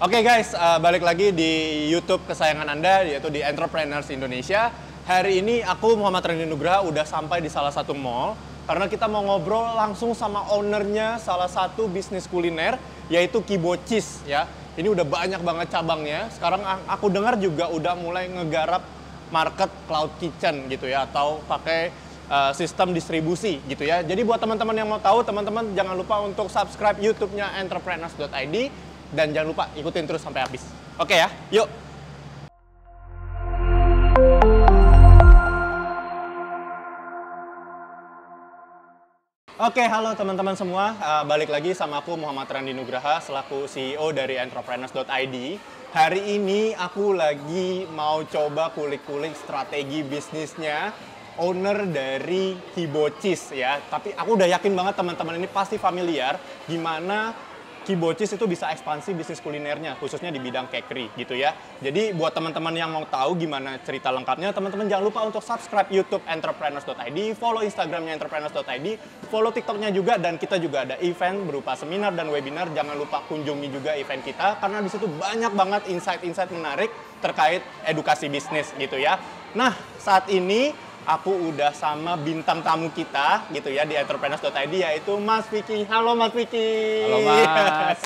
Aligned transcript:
Oke 0.00 0.24
guys, 0.24 0.56
uh, 0.56 0.80
balik 0.80 1.04
lagi 1.04 1.28
di 1.28 1.84
YouTube 1.92 2.24
kesayangan 2.24 2.72
Anda 2.72 3.04
yaitu 3.04 3.28
di 3.28 3.44
Entrepreneurs 3.44 4.08
Indonesia. 4.08 4.72
Hari 5.04 5.44
ini 5.44 5.60
aku 5.60 5.92
Muhammad 5.92 6.24
Rani 6.24 6.48
Nugraha 6.48 6.80
udah 6.88 7.04
sampai 7.04 7.44
di 7.44 7.52
salah 7.52 7.68
satu 7.68 7.92
mall 7.92 8.32
karena 8.64 8.88
kita 8.88 9.04
mau 9.12 9.20
ngobrol 9.20 9.60
langsung 9.76 10.16
sama 10.16 10.48
ownernya 10.56 11.20
salah 11.20 11.52
satu 11.52 11.84
bisnis 11.84 12.24
kuliner 12.24 12.80
yaitu 13.12 13.44
Kibocis 13.44 14.24
ya. 14.24 14.48
Ini 14.72 14.88
udah 14.88 15.04
banyak 15.04 15.44
banget 15.44 15.68
cabangnya. 15.68 16.32
Sekarang 16.32 16.64
aku 16.88 17.12
dengar 17.12 17.36
juga 17.36 17.68
udah 17.68 17.92
mulai 17.92 18.24
ngegarap 18.32 18.80
market 19.28 19.68
cloud 19.84 20.16
kitchen 20.16 20.64
gitu 20.72 20.88
ya 20.88 21.04
atau 21.12 21.44
pakai 21.44 21.92
uh, 22.32 22.56
sistem 22.56 22.96
distribusi 22.96 23.60
gitu 23.68 23.84
ya. 23.84 24.00
Jadi 24.00 24.24
buat 24.24 24.40
teman-teman 24.40 24.80
yang 24.80 24.88
mau 24.88 24.96
tahu, 24.96 25.20
teman-teman 25.28 25.76
jangan 25.76 25.92
lupa 25.92 26.24
untuk 26.24 26.48
subscribe 26.48 26.96
YouTube-nya 26.96 27.60
entrepreneurs.id 27.60 28.88
dan 29.14 29.34
jangan 29.34 29.48
lupa 29.50 29.64
ikutin 29.74 30.06
terus 30.06 30.22
sampai 30.22 30.46
habis. 30.46 30.62
Oke 30.98 31.18
ya, 31.18 31.28
yuk. 31.50 31.68
Oke, 39.60 39.84
halo 39.84 40.16
teman-teman 40.16 40.56
semua. 40.56 40.96
Uh, 40.96 41.24
balik 41.28 41.52
lagi 41.52 41.76
sama 41.76 42.00
aku 42.00 42.16
Muhammad 42.16 42.48
Randi 42.48 42.72
Nugraha 42.72 43.20
selaku 43.20 43.68
CEO 43.68 44.08
dari 44.08 44.40
entrepreneurs.id. 44.40 45.36
Hari 45.92 46.22
ini 46.32 46.72
aku 46.72 47.12
lagi 47.12 47.84
mau 47.92 48.24
coba 48.24 48.72
kulik-kulik 48.72 49.36
strategi 49.36 50.00
bisnisnya 50.00 50.96
owner 51.36 51.84
dari 51.84 52.56
Kibocis 52.72 53.52
ya. 53.52 53.76
Tapi 53.84 54.16
aku 54.16 54.40
udah 54.40 54.48
yakin 54.48 54.72
banget 54.72 54.96
teman-teman 54.96 55.36
ini 55.36 55.48
pasti 55.52 55.76
familiar 55.76 56.40
gimana 56.64 57.49
Kibocis 57.90 58.30
itu 58.30 58.46
bisa 58.46 58.70
ekspansi 58.70 59.18
bisnis 59.18 59.42
kulinernya, 59.42 59.98
khususnya 59.98 60.30
di 60.30 60.38
bidang 60.38 60.70
cakery 60.70 61.10
gitu 61.18 61.34
ya. 61.34 61.50
Jadi 61.82 62.14
buat 62.14 62.30
teman-teman 62.30 62.70
yang 62.70 62.86
mau 62.94 63.02
tahu 63.02 63.34
gimana 63.34 63.82
cerita 63.82 64.14
lengkapnya, 64.14 64.54
teman-teman 64.54 64.86
jangan 64.86 65.10
lupa 65.10 65.26
untuk 65.26 65.42
subscribe 65.42 65.90
YouTube 65.90 66.22
entrepreneurs.id, 66.30 67.18
follow 67.34 67.66
Instagramnya 67.66 68.14
entrepreneurs.id, 68.14 68.86
follow 69.26 69.50
TikToknya 69.50 69.90
juga, 69.90 70.22
dan 70.22 70.38
kita 70.38 70.62
juga 70.62 70.86
ada 70.86 71.02
event 71.02 71.42
berupa 71.42 71.74
seminar 71.74 72.14
dan 72.14 72.30
webinar. 72.30 72.70
Jangan 72.70 72.94
lupa 72.94 73.26
kunjungi 73.26 73.66
juga 73.74 73.98
event 73.98 74.22
kita, 74.22 74.62
karena 74.62 74.78
di 74.78 74.90
situ 74.94 75.10
banyak 75.10 75.50
banget 75.50 75.82
insight-insight 75.90 76.54
menarik 76.54 76.94
terkait 77.18 77.66
edukasi 77.90 78.30
bisnis 78.30 78.70
gitu 78.78 79.02
ya. 79.02 79.18
Nah, 79.58 79.74
saat 79.98 80.30
ini 80.30 80.70
aku 81.10 81.50
udah 81.50 81.74
sama 81.74 82.14
bintang 82.14 82.62
tamu 82.62 82.86
kita 82.94 83.50
gitu 83.50 83.66
ya 83.66 83.82
di 83.82 83.98
entrepreneurs.id 83.98 84.70
yaitu 84.70 85.18
Mas 85.18 85.42
Vicky. 85.50 85.82
Halo 85.90 86.14
Mas 86.14 86.30
Vicky. 86.30 87.02
Halo 87.02 87.18
Mas. 87.26 88.00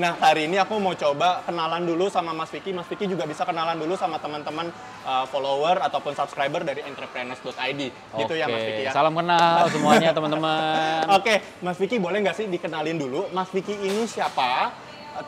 nah 0.00 0.16
hari 0.16 0.48
ini 0.48 0.56
aku 0.56 0.80
mau 0.80 0.96
coba 0.96 1.44
kenalan 1.44 1.84
dulu 1.84 2.08
sama 2.08 2.32
Mas 2.32 2.48
Vicky. 2.48 2.72
Mas 2.72 2.88
Vicky 2.88 3.04
juga 3.04 3.28
bisa 3.28 3.44
kenalan 3.44 3.76
dulu 3.76 3.92
sama 4.00 4.16
teman-teman 4.16 4.72
uh, 5.04 5.28
follower 5.28 5.84
ataupun 5.84 6.16
subscriber 6.16 6.64
dari 6.64 6.80
entrepreneurs.id. 6.88 7.80
Gitu 7.92 8.32
ya 8.32 8.48
Mas 8.48 8.64
Vicky 8.64 8.82
ya. 8.88 8.92
Salam 8.96 9.12
kenal 9.12 9.68
semuanya 9.68 10.10
teman-teman. 10.16 11.04
Oke, 11.12 11.44
Mas 11.60 11.76
Vicky 11.76 12.00
boleh 12.00 12.24
nggak 12.24 12.36
sih 12.40 12.46
dikenalin 12.48 12.96
dulu 12.96 13.28
Mas 13.36 13.52
Vicky 13.52 13.76
ini 13.76 14.08
siapa? 14.08 14.72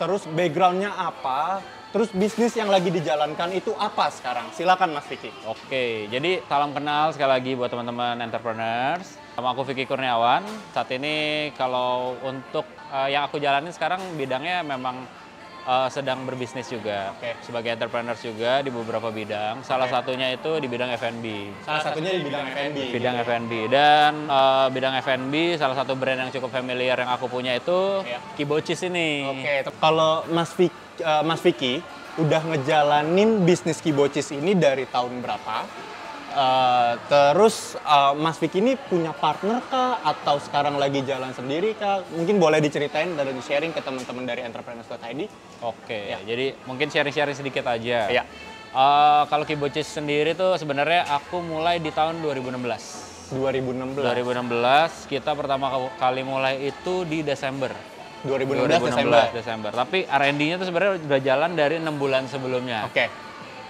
Terus 0.01 0.25
backgroundnya 0.33 0.97
apa? 0.97 1.61
Terus 1.95 2.11
bisnis 2.11 2.59
yang 2.59 2.75
lagi 2.75 2.91
dijalankan 2.91 3.55
itu 3.55 3.71
apa 3.79 4.11
sekarang? 4.11 4.51
Silakan 4.51 4.99
Mas 4.99 5.07
Vicky. 5.07 5.31
Oke, 5.47 6.11
jadi 6.11 6.43
salam 6.51 6.75
kenal 6.75 7.15
sekali 7.15 7.31
lagi 7.31 7.55
buat 7.55 7.71
teman-teman 7.71 8.19
entrepreneurs. 8.19 9.15
Sama 9.39 9.55
aku 9.55 9.63
Vicky 9.63 9.87
Kurniawan. 9.87 10.43
Saat 10.75 10.91
ini 10.91 11.55
kalau 11.55 12.19
untuk 12.27 12.67
uh, 12.91 13.07
yang 13.07 13.31
aku 13.31 13.39
jalanin 13.39 13.71
sekarang 13.71 14.03
bidangnya 14.19 14.67
memang 14.67 15.07
uh, 15.65 15.89
sedang 15.91 16.25
berbisnis 16.25 16.69
juga 16.69 17.13
okay. 17.19 17.37
sebagai 17.45 17.75
entrepreneur 17.75 18.17
juga 18.17 18.61
di 18.61 18.71
beberapa 18.71 19.09
bidang. 19.11 19.65
Salah 19.67 19.89
okay. 19.89 19.97
satunya 20.01 20.29
itu 20.33 20.51
di 20.61 20.69
bidang 20.69 20.91
F&B. 20.95 21.27
Salah 21.65 21.83
satunya 21.83 22.11
di 22.17 22.23
bidang 22.25 22.45
F&B. 22.53 22.79
Bidang 22.93 23.15
gitu. 23.19 23.27
F&B 23.29 23.53
dan 23.73 24.13
uh, 24.29 24.67
bidang 24.71 24.95
F&B 25.01 25.35
salah 25.59 25.77
satu 25.77 25.97
brand 25.97 26.21
yang 26.21 26.31
cukup 26.31 26.53
familiar 26.53 26.97
yang 27.01 27.11
aku 27.11 27.27
punya 27.27 27.57
itu 27.57 28.05
yeah. 28.05 28.21
Kibocis 28.39 28.81
ini. 28.87 29.25
Oke. 29.29 29.43
Okay. 29.43 29.59
Kalau 29.81 30.25
Mas 30.31 30.53
Vicky 30.55 30.85
uh, 31.03 31.23
Mas 31.27 31.41
Vicky 31.43 31.81
udah 32.15 32.43
ngejalanin 32.47 33.43
bisnis 33.43 33.83
Kibocis 33.83 34.31
ini 34.31 34.55
dari 34.55 34.87
tahun 34.87 35.19
berapa? 35.19 35.67
Uh, 36.35 36.99
terus 37.07 37.79
uh, 37.87 38.11
Mas 38.19 38.43
Vicky 38.43 38.59
ini 38.59 38.75
punya 38.75 39.15
partner 39.15 39.63
kah 39.71 40.03
atau 40.03 40.43
sekarang 40.43 40.75
lagi 40.75 41.07
jalan 41.07 41.31
sendiri 41.31 41.79
kah? 41.79 42.03
Mungkin 42.11 42.43
boleh 42.43 42.59
diceritain 42.59 43.15
dan 43.15 43.31
di 43.31 43.39
sharing 43.39 43.71
ke 43.71 43.79
teman-teman 43.79 44.27
dari 44.27 44.43
entrepreneurs.id. 44.43 45.31
Oke, 45.63 46.11
ya. 46.11 46.19
jadi 46.27 46.59
mungkin 46.67 46.91
sharing-sharing 46.91 47.39
sedikit 47.39 47.71
aja. 47.71 48.11
Ya. 48.11 48.27
Uh, 48.75 49.23
kalau 49.31 49.47
Kibocis 49.47 49.87
sendiri 49.87 50.35
tuh 50.35 50.59
sebenarnya 50.59 51.07
aku 51.07 51.39
mulai 51.39 51.79
di 51.79 51.95
tahun 51.95 52.19
2016. 52.19 53.39
2016. 53.39 54.03
2016 54.03 55.07
kita 55.07 55.39
pertama 55.39 55.71
kali 55.95 56.27
mulai 56.27 56.67
itu 56.67 57.07
di 57.07 57.23
Desember. 57.23 57.71
2016, 58.27 58.83
2016 58.83 58.91
Desember. 58.91 59.23
Desember. 59.31 59.71
Tapi 59.71 59.99
R&D-nya 60.09 60.57
tuh 60.59 60.67
sebenarnya 60.67 60.93
udah 60.99 61.21
jalan 61.23 61.51
dari 61.55 61.79
enam 61.79 61.95
bulan 61.95 62.27
sebelumnya. 62.27 62.89
Oke. 62.89 63.07
Okay. 63.07 63.09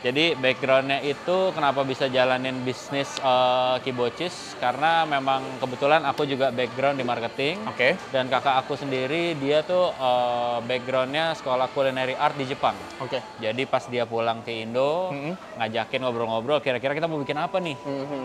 Jadi 0.04 0.36
backgroundnya 0.36 1.00
itu 1.00 1.48
kenapa 1.56 1.80
bisa 1.80 2.12
jalanin 2.12 2.60
bisnis 2.60 3.08
uh, 3.24 3.80
Kibocis 3.80 4.52
karena 4.60 5.08
memang 5.08 5.40
kebetulan 5.64 6.04
aku 6.04 6.28
juga 6.28 6.52
background 6.52 7.00
di 7.00 7.04
marketing. 7.08 7.64
Oke. 7.64 7.96
Okay. 7.96 8.12
Dan 8.12 8.28
kakak 8.28 8.60
aku 8.60 8.76
sendiri 8.76 9.32
dia 9.40 9.64
tuh 9.64 9.96
uh, 9.96 10.60
backgroundnya 10.68 11.32
sekolah 11.40 11.72
culinary 11.72 12.12
art 12.20 12.36
di 12.36 12.44
Jepang. 12.44 12.76
Oke. 13.00 13.16
Okay. 13.16 13.20
Jadi 13.40 13.64
pas 13.64 13.80
dia 13.88 14.04
pulang 14.04 14.44
ke 14.44 14.52
Indo 14.52 15.08
mm 15.08 15.16
-hmm. 15.16 15.34
ngajakin 15.64 16.00
ngobrol-ngobrol 16.04 16.60
kira-kira 16.60 16.92
kita 16.92 17.08
mau 17.08 17.16
bikin 17.16 17.40
apa 17.40 17.56
nih, 17.64 17.76
mm 17.80 18.04
-hmm. 18.04 18.22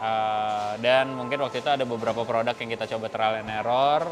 Uh, 0.00 0.80
dan 0.80 1.12
mungkin 1.12 1.44
waktu 1.44 1.60
itu 1.60 1.68
ada 1.68 1.84
beberapa 1.84 2.24
produk 2.24 2.56
yang 2.56 2.70
kita 2.72 2.88
coba 2.96 3.06
trial 3.12 3.44
and 3.44 3.52
error 3.52 4.02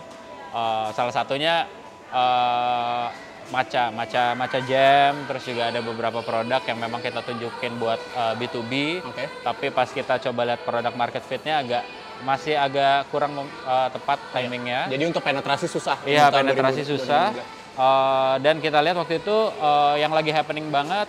Uh, 0.49 0.89
salah 0.97 1.12
satunya 1.12 1.69
uh, 2.09 3.12
maca, 3.48 3.88
maca, 3.92 4.36
maca 4.36 4.59
jam, 4.64 5.25
terus 5.25 5.42
juga 5.48 5.72
ada 5.72 5.81
beberapa 5.81 6.20
produk 6.20 6.60
yang 6.64 6.78
memang 6.78 7.00
kita 7.00 7.25
tunjukin 7.25 7.81
buat 7.81 8.00
uh, 8.14 8.34
B2B. 8.36 9.03
Okay. 9.14 9.26
Tapi 9.41 9.66
pas 9.72 9.88
kita 9.88 10.20
coba 10.28 10.54
lihat 10.54 10.60
produk 10.64 10.92
market 10.92 11.25
fitnya 11.25 11.64
agak 11.64 11.82
masih 12.22 12.59
agak 12.59 13.06
kurang 13.14 13.34
uh, 13.38 13.88
tepat 13.88 14.19
iya. 14.19 14.32
timingnya. 14.34 14.81
Jadi 14.91 15.04
untuk 15.06 15.22
penetrasi 15.22 15.66
susah. 15.70 15.97
Iya, 16.04 16.28
penetrasi 16.34 16.82
2020, 16.84 16.92
susah. 16.98 17.26
Uh, 17.78 18.34
dan 18.42 18.59
kita 18.59 18.82
lihat 18.82 18.98
waktu 18.98 19.22
itu 19.22 19.36
uh, 19.62 19.94
yang 19.94 20.10
lagi 20.10 20.34
happening 20.34 20.66
banget 20.66 21.06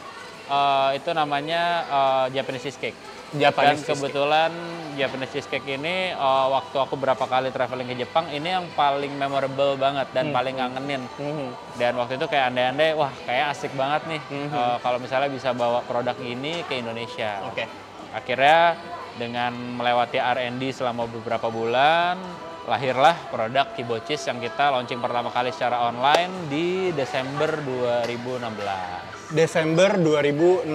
uh, 0.49 0.93
itu 0.93 1.09
namanya 1.17 1.85
uh, 1.89 2.25
Japanese 2.29 2.69
cheesecake. 2.69 2.97
Japanese 3.37 3.85
Dan 3.85 3.89
kebetulan 3.93 4.51
cheesecake. 4.51 4.97
Japanese 4.99 5.31
cheesecake 5.31 5.67
ini 5.77 5.95
uh, 6.17 6.47
waktu 6.49 6.77
aku 6.81 6.95
berapa 6.97 7.21
kali 7.21 7.53
traveling 7.53 7.87
ke 7.93 7.95
Jepang 8.01 8.25
ini 8.33 8.49
yang 8.49 8.65
paling 8.73 9.13
memorable 9.13 9.77
banget 9.77 10.09
dan 10.11 10.29
hmm. 10.29 10.35
paling 10.35 10.55
ngangenin. 10.57 11.03
Hmm. 11.15 11.49
Dan 11.77 11.93
waktu 12.01 12.17
itu 12.17 12.25
kayak 12.25 12.51
andai-andai, 12.51 12.97
wah 12.97 13.13
kayak 13.23 13.53
asik 13.53 13.71
banget 13.77 14.17
nih 14.17 14.21
hmm. 14.21 14.49
uh, 14.49 14.77
kalau 14.81 14.97
misalnya 14.97 15.29
bisa 15.29 15.53
bawa 15.53 15.85
produk 15.85 16.17
ini 16.25 16.65
ke 16.65 16.81
Indonesia. 16.81 17.45
Oke. 17.45 17.65
Okay. 17.65 17.67
Akhirnya 18.09 18.73
dengan 19.21 19.53
melewati 19.53 20.17
R&D 20.17 20.73
selama 20.73 21.05
beberapa 21.05 21.53
bulan, 21.53 22.17
lahirlah 22.65 23.17
produk 23.29 23.73
Kibocis 23.77 24.25
yang 24.25 24.41
kita 24.41 24.73
launching 24.73 24.97
pertama 24.97 25.29
kali 25.29 25.53
secara 25.53 25.89
online 25.89 26.49
di 26.49 26.89
Desember 26.93 27.61
2016. 27.61 29.18
Desember 29.29 29.93
2016 30.01 30.65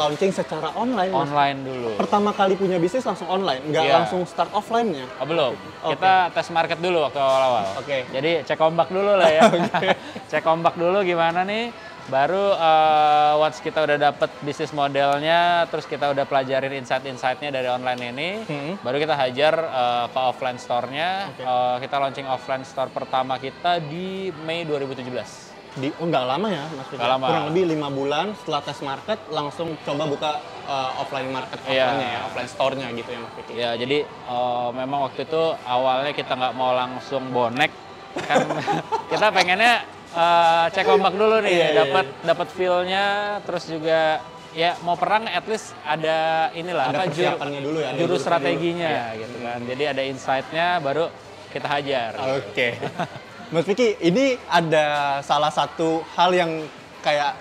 launching 0.00 0.32
secara 0.32 0.72
online. 0.72 1.12
Online 1.12 1.58
mas. 1.60 1.68
dulu. 1.68 1.90
Pertama 2.00 2.32
kali 2.32 2.56
punya 2.56 2.80
bisnis 2.80 3.04
langsung 3.04 3.28
online, 3.28 3.60
nggak 3.68 3.84
yeah. 3.84 3.96
langsung 4.00 4.24
start 4.24 4.48
offline-nya? 4.56 5.04
Oh, 5.20 5.28
belum. 5.28 5.52
Okay. 5.84 6.00
Kita 6.00 6.32
tes 6.32 6.48
market 6.48 6.78
dulu 6.80 7.04
waktu 7.04 7.20
awal-awal. 7.20 7.64
Oke. 7.76 7.84
Okay. 7.84 8.00
Jadi 8.08 8.30
cek 8.48 8.60
ombak 8.64 8.88
dulu 8.88 9.12
lah 9.12 9.28
ya. 9.28 9.44
okay. 9.76 9.92
cek 10.32 10.44
ombak 10.48 10.80
dulu 10.80 11.04
gimana 11.04 11.44
nih. 11.44 11.68
Baru 12.08 12.56
uh, 12.56 13.38
once 13.38 13.60
kita 13.60 13.84
udah 13.84 14.10
dapet 14.10 14.32
bisnis 14.40 14.72
modelnya, 14.72 15.68
terus 15.68 15.84
kita 15.84 16.10
udah 16.16 16.24
pelajarin 16.24 16.72
insight-insightnya 16.82 17.54
dari 17.54 17.68
online 17.70 18.02
ini, 18.10 18.30
hmm. 18.42 18.82
baru 18.82 18.98
kita 18.98 19.14
hajar 19.14 19.54
uh, 19.54 20.06
ke 20.10 20.18
offline 20.18 20.58
store-nya. 20.58 21.28
Okay. 21.36 21.44
Uh, 21.44 21.76
kita 21.78 22.00
launching 22.00 22.26
offline 22.26 22.64
store 22.64 22.90
pertama 22.90 23.36
kita 23.36 23.78
di 23.84 24.32
Mei 24.42 24.64
2017 24.66 25.51
di 25.72 25.88
oh 25.96 26.04
nggak 26.04 26.24
lama 26.28 26.48
ya 26.52 26.64
mas 26.76 26.86
Gak 26.92 27.00
lama. 27.00 27.24
kurang 27.24 27.44
lebih 27.48 27.64
lima 27.72 27.88
bulan 27.88 28.26
setelah 28.36 28.60
tes 28.60 28.78
market 28.84 29.18
langsung 29.32 29.72
coba 29.88 30.04
buka 30.04 30.30
uh, 30.68 31.00
offline 31.00 31.32
market 31.32 31.56
yeah. 31.64 31.88
offline 31.88 32.04
ya 32.04 32.20
offline 32.28 32.50
store-nya 32.52 32.86
gitu 32.92 33.08
ya 33.08 33.18
mas 33.24 33.32
Vicky. 33.40 33.52
Ya 33.56 33.70
jadi 33.80 33.98
uh, 34.28 34.68
memang 34.76 35.08
waktu 35.08 35.24
itu 35.24 35.42
awalnya 35.64 36.12
kita 36.12 36.36
nggak 36.36 36.54
mau 36.54 36.76
langsung 36.76 37.24
bonek 37.32 37.72
kan 38.12 38.44
kita 39.12 39.32
pengennya 39.32 39.88
uh, 40.12 40.68
cek 40.68 40.84
ombak 40.92 41.16
dulu 41.16 41.40
nih 41.40 41.48
yeah, 41.48 41.56
iya, 41.72 41.78
dapat 41.88 42.06
yeah, 42.12 42.24
dapat 42.28 42.48
feel-nya 42.52 43.04
terus 43.48 43.64
juga 43.64 44.20
ya 44.52 44.76
mau 44.84 45.00
perang 45.00 45.24
at 45.24 45.48
least 45.48 45.72
ada 45.88 46.52
inilah 46.52 46.92
ada 46.92 47.08
apa 47.08 47.08
juru, 47.08 47.36
dulu 47.64 47.78
ya, 47.80 47.90
juru 47.96 48.16
strateginya 48.20 49.16
dulu. 49.16 49.20
gitu 49.24 49.36
kan. 49.40 49.60
Jadi 49.64 49.84
ada 49.88 50.02
insight-nya 50.04 50.66
baru 50.84 51.08
kita 51.48 51.64
hajar. 51.64 52.12
Oke. 52.36 52.44
Okay. 52.52 52.72
Mas 53.52 53.68
Vicky, 53.68 54.00
ini 54.00 54.40
ada 54.48 55.20
salah 55.20 55.52
satu 55.52 56.00
hal 56.16 56.32
yang 56.32 56.64
kayak 57.04 57.36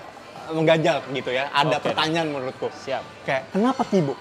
mengganjal 0.52 1.00
gitu 1.08 1.32
ya. 1.32 1.48
Ada 1.56 1.80
Oke. 1.80 1.88
pertanyaan 1.88 2.28
menurutku. 2.28 2.68
Siap. 2.68 3.00
Kayak 3.24 3.48
kenapa 3.56 3.88
Kibo? 3.88 4.20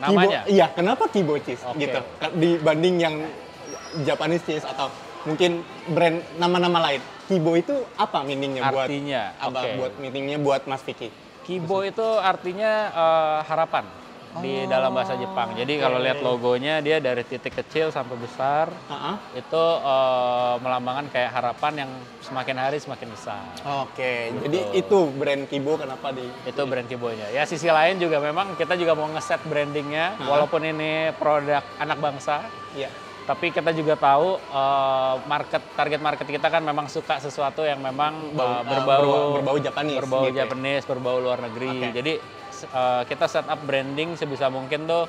Namanya? 0.00 0.48
Kibo, 0.48 0.56
iya, 0.56 0.66
kenapa 0.72 1.04
Kibo 1.12 1.36
cheese 1.36 1.60
Oke. 1.68 1.84
gitu? 1.84 2.00
Dibanding 2.40 2.96
yang 2.96 3.14
Japanese 4.08 4.40
cheese 4.48 4.64
atau 4.64 4.88
mungkin 5.28 5.60
brand 5.92 6.24
nama-nama 6.40 6.80
lain. 6.88 7.04
Kibo 7.28 7.52
itu 7.60 7.76
apa 8.00 8.24
meaningnya 8.24 8.64
buat 8.72 8.88
Artinya, 8.88 9.36
apa 9.36 9.60
oke. 9.68 9.70
buat 9.76 9.92
meaningnya 10.00 10.40
buat 10.40 10.64
Mas 10.64 10.80
Vicky? 10.80 11.12
Kibo 11.44 11.84
itu 11.84 12.08
artinya 12.24 12.72
eh, 12.88 13.38
harapan 13.44 13.84
di 14.38 14.64
dalam 14.64 14.92
bahasa 14.92 15.14
Jepang. 15.14 15.52
Jadi 15.52 15.76
kalau 15.76 15.98
lihat 15.98 16.20
logonya 16.20 16.78
dia 16.78 16.98
dari 16.98 17.22
titik 17.22 17.54
kecil 17.54 17.88
sampai 17.88 18.16
besar 18.16 18.68
Heeh. 18.68 19.14
itu 19.36 19.62
eh, 19.80 20.54
melambangkan 20.58 21.06
kayak 21.08 21.30
harapan 21.32 21.72
yang 21.78 21.90
semakin 22.20 22.56
hari 22.58 22.76
semakin 22.76 23.08
besar. 23.08 23.42
Oke, 23.82 24.34
jadi 24.42 24.58
itu 24.74 24.98
brand 25.10 25.46
Kibo 25.46 25.76
kenapa 25.76 26.10
di 26.10 26.26
Itu 26.42 26.62
brand 26.64 26.84
Kibonya. 26.84 27.30
Ya 27.30 27.44
sisi 27.44 27.66
lain 27.66 27.96
juga 27.96 28.18
memang 28.18 28.54
kita 28.54 28.74
juga 28.74 28.92
mau 28.92 29.08
ngeset 29.08 29.40
brandingnya 29.42 30.18
walaupun 30.20 30.62
ini 30.62 30.92
produk 31.14 31.62
anak 31.78 31.98
bangsa. 31.98 32.44
Iya. 32.72 32.90
Tapi 33.26 33.50
kita 33.50 33.74
juga 33.74 33.98
tahu 33.98 34.38
eh, 34.38 35.14
market 35.24 35.62
target 35.74 35.98
market 35.98 36.26
kita 36.26 36.46
kan 36.46 36.62
memang 36.62 36.86
suka 36.86 37.18
sesuatu 37.18 37.62
yang 37.62 37.78
memang 37.80 38.30
Bau- 38.30 38.58
eh, 38.58 38.62
berbau 38.64 39.00
berbau- 39.02 39.32
berbau 39.34 39.56
Japanese 39.58 39.98
berbau 39.98 40.22
gitu 40.22 40.30
ya? 40.30 40.38
Japanese, 40.44 40.84
berbau 40.84 41.16
luar 41.18 41.38
negeri. 41.40 41.70
Oke. 41.72 41.88
Jadi 41.92 42.12
eh, 42.62 43.02
kita 43.04 43.26
set 43.26 43.44
up 43.44 43.60
branding 43.60 44.14
sebisa 44.14 44.46
mungkin 44.46 44.84
tuh 44.84 45.04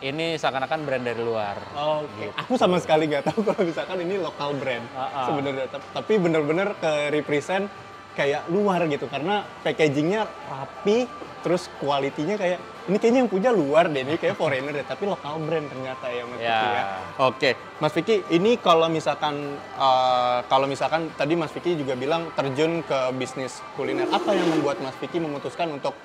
ini 0.00 0.36
seakan-akan 0.36 0.84
brand 0.84 1.00
dari 1.02 1.18
luar. 1.18 1.56
Oke. 1.72 2.28
Aku 2.36 2.54
sama 2.54 2.76
sekali 2.76 3.08
nggak 3.08 3.24
tahu 3.24 3.40
kalau 3.48 3.62
misalkan 3.62 3.98
ini 3.98 4.16
lokal 4.16 4.52
brand 4.52 4.84
Ah, 4.92 5.00
ah. 5.00 5.26
sebenarnya, 5.26 5.66
Tap- 5.66 5.90
tapi 5.92 6.18
bener-bener 6.18 6.76
ke 6.76 6.92
represent 7.10 7.66
kayak 8.12 8.46
luar 8.46 8.84
gitu 8.86 9.08
karena 9.08 9.42
packagingnya 9.60 10.22
rapi, 10.46 11.08
terus 11.40 11.66
kualitinya 11.76 12.36
kayak 12.36 12.60
ini 12.84 13.00
kayaknya 13.00 13.20
yang 13.24 13.32
punya 13.32 13.50
luar 13.50 13.88
deh, 13.88 14.04
ini 14.04 14.14
kayak 14.14 14.36
foreigner 14.36 14.70
deh, 14.70 14.84
tapi 14.84 15.02
lokal 15.04 15.40
brand 15.40 15.66
ternyata 15.66 16.06
ya 16.06 16.22
Mas 16.22 16.36
Ya. 16.36 16.52
Vicky 16.52 16.68
ya. 16.70 16.84
Oke, 17.24 17.50
Mas 17.80 17.92
Vicky, 17.92 18.16
ini 18.28 18.54
kalau 18.56 18.86
misalkan 18.86 19.34
eh, 19.56 20.38
kalau 20.46 20.68
misalkan 20.68 21.08
tadi 21.10 21.32
Mas 21.32 21.50
Vicky 21.50 21.74
juga 21.74 21.96
bilang 21.96 22.28
terjun 22.30 22.84
ke 22.84 22.98
bisnis 23.16 23.58
kuliner, 23.72 24.06
apa 24.06 24.30
yang 24.30 24.46
membuat 24.48 24.78
Mas 24.78 24.94
Vicky 24.94 25.16
memutuskan 25.16 25.72
untuk 25.72 25.96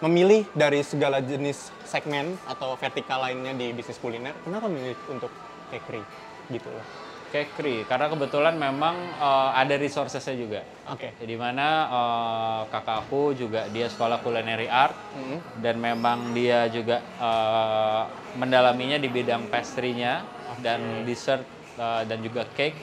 memilih 0.00 0.48
dari 0.56 0.80
segala 0.80 1.20
jenis 1.20 1.68
segmen 1.84 2.40
atau 2.48 2.72
vertikal 2.80 3.20
lainnya 3.20 3.52
di 3.52 3.72
bisnis 3.76 4.00
kuliner, 4.00 4.32
kenapa 4.40 4.66
memilih 4.66 4.96
untuk 5.12 5.28
bakery 5.68 6.02
gitu 6.48 6.72
loh? 6.72 6.84
Kekri, 7.30 7.86
karena 7.86 8.10
kebetulan 8.10 8.58
memang 8.58 8.96
eh, 8.98 9.50
ada 9.54 9.78
resourcesnya 9.78 10.34
juga. 10.34 10.60
Oke. 10.90 11.14
Di 11.14 11.36
mana 11.38 11.66
eh, 11.86 12.60
kakak 12.74 13.06
aku 13.06 13.38
juga 13.38 13.70
dia 13.70 13.86
sekolah 13.86 14.18
culinary 14.18 14.66
art 14.66 14.98
Mhm. 15.14 15.62
dan 15.62 15.76
memang 15.78 16.18
dia 16.34 16.66
juga 16.72 16.98
eh, 16.98 18.02
mendalaminya 18.34 18.98
di 18.98 19.06
bidang 19.06 19.46
pastry-nya 19.46 20.26
dan 20.58 21.06
dessert 21.06 21.46
eh, 21.78 22.02
dan 22.02 22.18
juga 22.18 22.42
cake. 22.50 22.74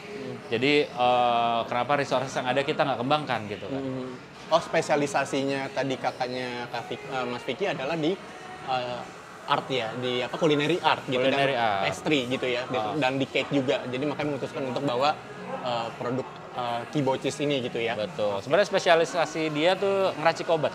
Jadi 0.48 0.74
eh, 0.88 1.60
kenapa 1.68 2.00
resources 2.00 2.32
yang 2.32 2.48
ada 2.48 2.64
kita 2.64 2.88
nggak 2.88 3.00
kembangkan 3.04 3.42
gitu 3.52 3.68
kan? 3.68 3.84
Oh 4.48 4.62
spesialisasinya 4.64 5.68
tadi 5.76 6.00
kakaknya 6.00 6.72
Kak 6.72 6.88
eh, 6.92 7.26
Mas 7.28 7.44
Vicky 7.44 7.68
adalah 7.68 8.00
di 8.00 8.16
eh, 8.68 9.02
art 9.48 9.68
ya, 9.72 9.92
di 9.96 10.20
apa 10.20 10.36
culinary 10.36 10.76
art 10.84 11.08
gitu 11.08 11.24
Culinary 11.24 11.56
dan 11.56 11.64
art. 11.64 11.84
pastry 11.88 12.28
gitu 12.28 12.48
ya, 12.48 12.68
gitu. 12.68 12.90
dan 13.00 13.16
di 13.16 13.24
cake 13.28 13.52
juga. 13.52 13.80
Jadi 13.88 14.04
makanya 14.04 14.36
memutuskan 14.36 14.64
untuk 14.68 14.84
bawa 14.84 15.16
eh, 15.64 15.88
produk 15.96 16.28
uh, 16.58 16.82
Kibo 16.92 17.16
Cheese 17.16 17.44
ini 17.48 17.64
gitu 17.64 17.80
ya. 17.80 17.94
Betul. 17.96 18.42
Sebenarnya 18.44 18.68
spesialisasi 18.68 19.54
dia 19.54 19.78
tuh 19.78 20.12
ngeracik 20.20 20.48
obat. 20.52 20.74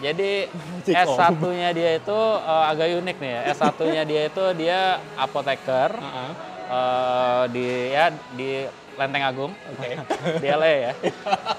Jadi 0.00 0.48
Ngeracik 0.48 0.94
S1-nya 0.96 1.68
dia 1.76 1.90
itu 2.00 2.18
eh, 2.40 2.64
agak 2.72 2.86
unik 3.04 3.16
nih 3.20 3.30
ya. 3.30 3.40
S1-nya 3.52 4.02
dia 4.08 4.22
itu 4.26 4.44
dia 4.56 4.80
apoteker 5.14 5.90
Heeh. 6.02 6.30
eh, 6.72 7.44
di 7.52 7.66
ya 7.92 8.06
di 8.32 8.50
Lenteng 9.00 9.24
Agung. 9.24 9.52
Oke. 9.72 9.96
di 10.44 10.48
LA 10.52 10.72
ya. 10.76 10.92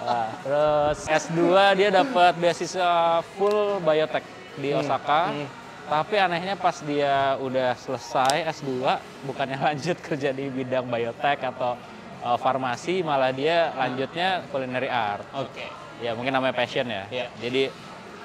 Nah, 0.05 0.29
terus 0.45 0.97
S2 1.09 1.41
dia 1.73 1.89
dapat 1.89 2.37
beasiswa 2.37 3.25
full 3.33 3.81
biotek 3.81 4.21
di 4.61 4.69
Osaka. 4.77 5.33
Tapi 5.89 6.15
anehnya 6.15 6.55
pas 6.55 6.77
dia 6.85 7.35
udah 7.41 7.75
selesai 7.75 8.47
S2, 8.61 8.85
bukannya 9.25 9.57
lanjut 9.73 9.97
kerja 9.99 10.29
di 10.31 10.47
bidang 10.47 10.85
biotek 10.85 11.41
atau 11.41 11.75
eh, 12.21 12.37
farmasi, 12.37 13.01
malah 13.01 13.33
dia 13.33 13.73
lanjutnya 13.73 14.45
culinary 14.53 14.87
art. 14.87 15.25
Oke. 15.33 15.65
Ya 15.99 16.13
mungkin 16.13 16.37
namanya 16.37 16.53
passion 16.53 16.85
ya. 16.87 17.09
Iya. 17.09 17.27
Jadi 17.41 17.63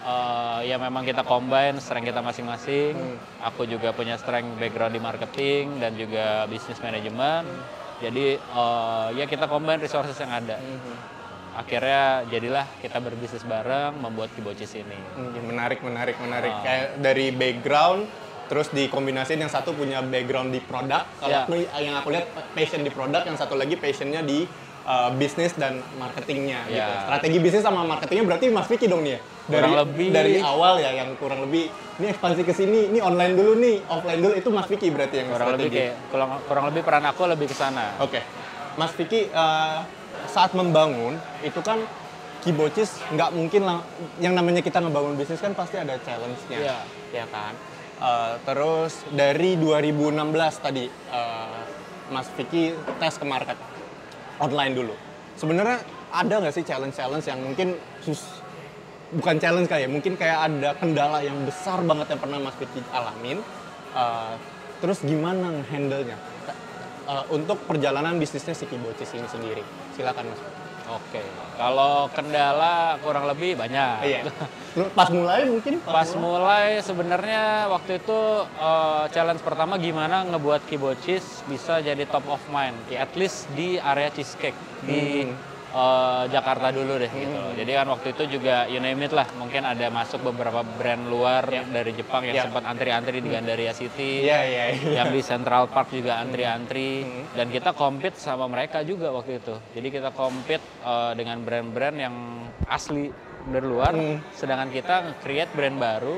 eh, 0.04 0.58
ya 0.68 0.76
memang 0.76 1.08
kita 1.08 1.24
combine 1.24 1.80
strength 1.80 2.12
kita 2.12 2.20
masing-masing. 2.20 2.92
Hmm. 2.94 3.48
Aku 3.48 3.64
juga 3.64 3.96
punya 3.96 4.20
strength 4.20 4.60
background 4.60 4.92
di 4.92 5.00
marketing 5.00 5.80
dan 5.80 5.96
juga 5.96 6.44
bisnis 6.46 6.78
manajemen. 6.78 7.48
Jadi 8.02 8.26
eh, 8.36 9.08
ya 9.16 9.24
kita 9.24 9.48
combine 9.48 9.80
resources 9.80 10.16
yang 10.20 10.32
ada. 10.32 10.60
Hmm. 10.60 10.96
Akhirnya 11.56 12.28
jadilah 12.28 12.68
kita 12.84 13.00
berbisnis 13.00 13.40
bareng 13.48 13.96
membuat 13.96 14.28
Kibocis 14.36 14.76
ini. 14.76 14.98
Hmm, 15.16 15.40
Menarik, 15.48 15.80
menarik, 15.80 16.20
menarik. 16.20 16.52
Ah. 16.52 16.60
Kayak 16.60 16.86
dari 17.00 17.26
background, 17.32 18.00
terus 18.52 18.68
dikombinasiin 18.76 19.40
yang 19.40 19.48
satu 19.48 19.72
punya 19.72 20.04
background 20.04 20.52
di 20.52 20.60
produk. 20.60 21.08
Kalau 21.16 21.48
aku 21.48 21.56
yang 21.80 21.96
aku 21.96 22.12
lihat 22.12 22.28
passion 22.52 22.84
di 22.84 22.92
produk, 22.92 23.24
yang 23.24 23.40
satu 23.40 23.56
lagi 23.56 23.80
passionnya 23.80 24.20
di 24.20 24.44
uh, 24.86 25.10
bisnis 25.12 25.52
dan 25.52 25.78
marketingnya. 25.96 26.62
Gitu. 26.64 26.78
Ya. 26.78 27.04
Strategi 27.04 27.38
bisnis 27.38 27.60
sama 27.60 27.82
marketingnya 27.82 28.24
berarti 28.24 28.46
Mas 28.48 28.66
Vicky 28.66 28.86
dong 28.86 29.02
nih 29.02 29.12
ya. 29.12 29.20
Dari, 29.46 29.62
Kurang 29.62 29.74
lebih- 29.76 30.10
dari 30.10 30.34
awal 30.40 30.74
ya, 30.78 30.90
yang 30.92 31.14
kurang 31.14 31.40
lebih 31.42 31.70
ini 31.96 32.06
ekspansi 32.08 32.42
ke 32.42 32.50
sini, 32.50 32.90
ini 32.90 32.98
online 32.98 33.34
dulu 33.34 33.52
nih, 33.56 33.76
offline 33.84 34.20
dulu 34.20 34.34
itu 34.34 34.48
Mas 34.48 34.66
Vicky 34.66 34.88
berarti 34.88 35.14
yang 35.16 35.28
Kurang 35.28 35.48
lebih 35.52 35.66
strategi. 35.66 35.78
kayak 35.84 35.94
kurang, 36.08 36.30
kurang 36.44 36.64
lebih 36.66 36.82
peran 36.82 37.04
aku 37.04 37.22
lebih 37.26 37.46
ke 37.46 37.54
sana. 37.54 37.94
Oke, 37.98 38.20
Mas 38.74 38.90
Vicky 38.92 39.26
uh, 39.28 39.86
saat 40.26 40.50
membangun 40.50 41.14
itu 41.40 41.60
kan 41.60 41.78
Kibocis 42.38 43.02
nggak 43.10 43.30
mungkin 43.32 43.62
lah, 43.64 43.82
yang 44.16 44.30
namanya 44.32 44.62
kita 44.62 44.78
ngebangun 44.78 45.14
bisnis 45.14 45.38
kan 45.38 45.50
pasti 45.50 45.76
ada 45.76 45.98
challenge-nya, 45.98 46.58
Iya. 46.60 46.78
ya 47.12 47.26
kan. 47.26 47.54
Uh, 47.96 48.34
terus 48.44 49.02
dari 49.08 49.56
2016 49.56 50.20
tadi 50.60 50.84
uh, 51.10 51.58
Mas 52.08 52.28
Vicky 52.32 52.70
tes 52.98 53.14
ke 53.14 53.24
market 53.24 53.56
online 54.40 54.72
dulu. 54.76 54.94
Sebenarnya 55.36 55.80
ada 56.12 56.34
nggak 56.40 56.54
sih 56.54 56.64
challenge-challenge 56.64 57.26
yang 57.28 57.40
mungkin 57.44 57.76
sus 58.00 58.40
bukan 59.14 59.38
challenge 59.38 59.68
kayak 59.70 59.86
mungkin 59.86 60.18
kayak 60.18 60.50
ada 60.50 60.74
kendala 60.80 61.22
yang 61.22 61.38
besar 61.46 61.78
banget 61.84 62.16
yang 62.16 62.20
pernah 62.20 62.38
Mas 62.42 62.56
Vicky 62.58 62.80
alamin. 62.90 63.38
Uh, 63.96 64.34
terus 64.80 65.00
gimana 65.04 65.64
handle-nya 65.72 66.18
Uh, 67.06 67.22
untuk 67.30 67.62
perjalanan 67.70 68.18
bisnisnya 68.18 68.50
si 68.50 68.66
Kibocis 68.66 69.14
ini 69.14 69.30
sendiri? 69.30 69.62
Silakan 69.94 70.26
Mas. 70.26 70.65
Oke. 70.86 71.22
Kalau 71.56 72.06
kendala 72.14 73.00
kurang 73.02 73.26
lebih 73.26 73.58
banyak. 73.58 74.06
Iya. 74.06 74.20
Pas 74.98 75.08
mulai 75.08 75.48
mungkin 75.48 75.80
Pas 75.82 76.10
mulai 76.14 76.84
sebenarnya 76.84 77.66
waktu 77.72 77.96
itu 77.98 78.20
eh, 78.44 79.04
challenge 79.10 79.42
pertama 79.42 79.80
gimana 79.80 80.22
ngebuat 80.28 80.68
Kibocis 80.68 81.42
bisa 81.48 81.80
jadi 81.80 82.04
top 82.06 82.28
of 82.28 82.42
mind, 82.52 82.76
at 82.92 83.10
least 83.16 83.48
di 83.56 83.80
area 83.80 84.12
cheesecake 84.12 84.56
di 84.84 85.24
eh, 85.76 86.24
Jakarta 86.32 86.72
dulu 86.72 86.96
deh 86.96 87.10
gitu. 87.10 87.36
Jadi 87.52 87.70
kan 87.70 87.86
waktu 87.86 88.08
itu 88.16 88.22
juga 88.32 88.64
you 88.66 88.80
name 88.80 89.04
it 89.04 89.12
lah, 89.12 89.28
mungkin 89.36 89.62
ada 89.62 89.86
masuk 89.88 90.24
beberapa 90.24 90.64
brand 90.64 91.04
luar 91.06 91.44
dari 91.68 91.92
Jepang 91.92 92.24
yang 92.24 92.34
Iya. 92.34 92.44
sempat 92.48 92.64
antri-antri 92.64 93.20
di 93.20 93.28
Gandaria 93.28 93.72
City. 93.72 94.24
Iya 94.24 94.40
iya. 94.42 94.64
iya. 94.72 95.04
yang 95.04 95.12
di 95.12 95.20
Central 95.20 95.68
Park 95.68 95.92
juga 95.92 96.16
antri-antri 96.16 97.04
dan 97.32 97.48
kita 97.48 97.76
compete 97.76 98.16
sama 98.16 98.48
mereka 98.48 98.80
juga 98.80 99.12
waktu 99.12 99.38
itu 99.38 99.54
jadi 99.74 99.88
kita 99.90 100.10
compete 100.12 100.64
eh, 100.80 101.12
dengan 101.12 101.42
brand-brand 101.42 101.96
yang 101.96 102.14
asli 102.66 103.12
dari 103.46 103.66
luar 103.66 103.92
sedangkan 104.32 104.70
kita 104.70 104.94
create 105.20 105.52
brand 105.52 105.76
baru 105.76 106.16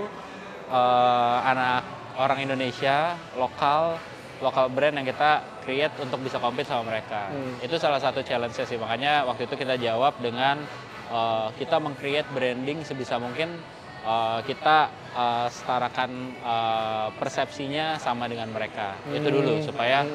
eh, 0.69 1.39
anak 1.45 1.83
orang 2.19 2.39
Indonesia 2.41 3.17
lokal 3.35 3.99
lokal 4.39 4.71
brand 4.71 4.95
yang 4.95 5.07
kita 5.07 5.58
create 5.69 5.93
untuk 6.01 6.25
bisa 6.25 6.41
compete 6.41 6.65
sama 6.65 6.89
mereka. 6.89 7.29
Itu 7.61 7.77
salah 7.77 8.01
satu 8.01 8.25
challenge 8.25 8.57
sih. 8.57 8.81
Makanya 8.81 9.29
waktu 9.29 9.45
itu 9.45 9.53
kita 9.53 9.77
jawab 9.77 10.17
dengan 10.17 10.65
eh, 11.13 11.47
kita 11.61 11.77
meng-create 11.77 12.25
branding 12.33 12.81
sebisa 12.89 13.21
mungkin 13.21 13.53
eh, 14.01 14.41
kita 14.49 14.89
eh, 15.13 15.47
setarakan 15.53 16.11
eh, 16.41 17.07
persepsinya 17.21 18.01
sama 18.01 18.25
dengan 18.33 18.49
mereka. 18.49 18.97
Itu 19.13 19.29
dulu 19.29 19.61
supaya 19.61 20.09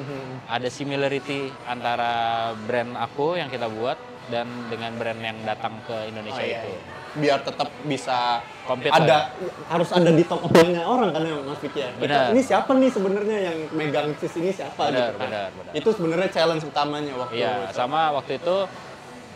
ada 0.50 0.66
similarity 0.66 1.54
antara 1.70 2.50
brand 2.66 2.98
aku 2.98 3.38
yang 3.38 3.46
kita 3.46 3.70
buat 3.70 3.94
dan 4.26 4.50
dengan 4.66 4.98
brand 4.98 5.22
yang 5.22 5.38
datang 5.46 5.78
ke 5.86 5.94
Oh, 5.94 6.10
Indonesia 6.10 6.42
iya, 6.42 6.66
itu. 6.66 6.74
iya. 6.74 6.82
Biar 7.14 7.38
tetap 7.40 7.70
bisa 7.86 8.42
Compete 8.64 8.90
ada 8.90 9.30
harus 9.68 9.92
ada 9.92 10.08
di 10.08 10.24
top 10.24 10.40
of 10.42 10.50
mind-nya 10.50 10.82
orang 10.82 11.12
kan 11.12 11.20
ya 11.20 11.36
Mas 11.38 11.60
Vicky 11.60 11.78
ya. 11.78 11.92
Benar. 11.94 12.32
Ini 12.32 12.40
siapa 12.40 12.70
nih 12.72 12.90
sebenarnya 12.90 13.36
yang 13.38 13.56
megang 13.70 14.08
cheese 14.16 14.40
ini 14.40 14.50
siapa 14.50 14.88
Benar, 14.88 15.12
gitu 15.12 15.12
kan. 15.14 15.28
benar, 15.28 15.48
benar. 15.52 15.72
Itu 15.76 15.88
sebenarnya 15.92 16.28
challenge 16.32 16.64
utamanya 16.64 17.12
waktu 17.14 17.38
Iya, 17.38 17.70
sama 17.70 18.10
waktu 18.10 18.40
itu 18.40 18.56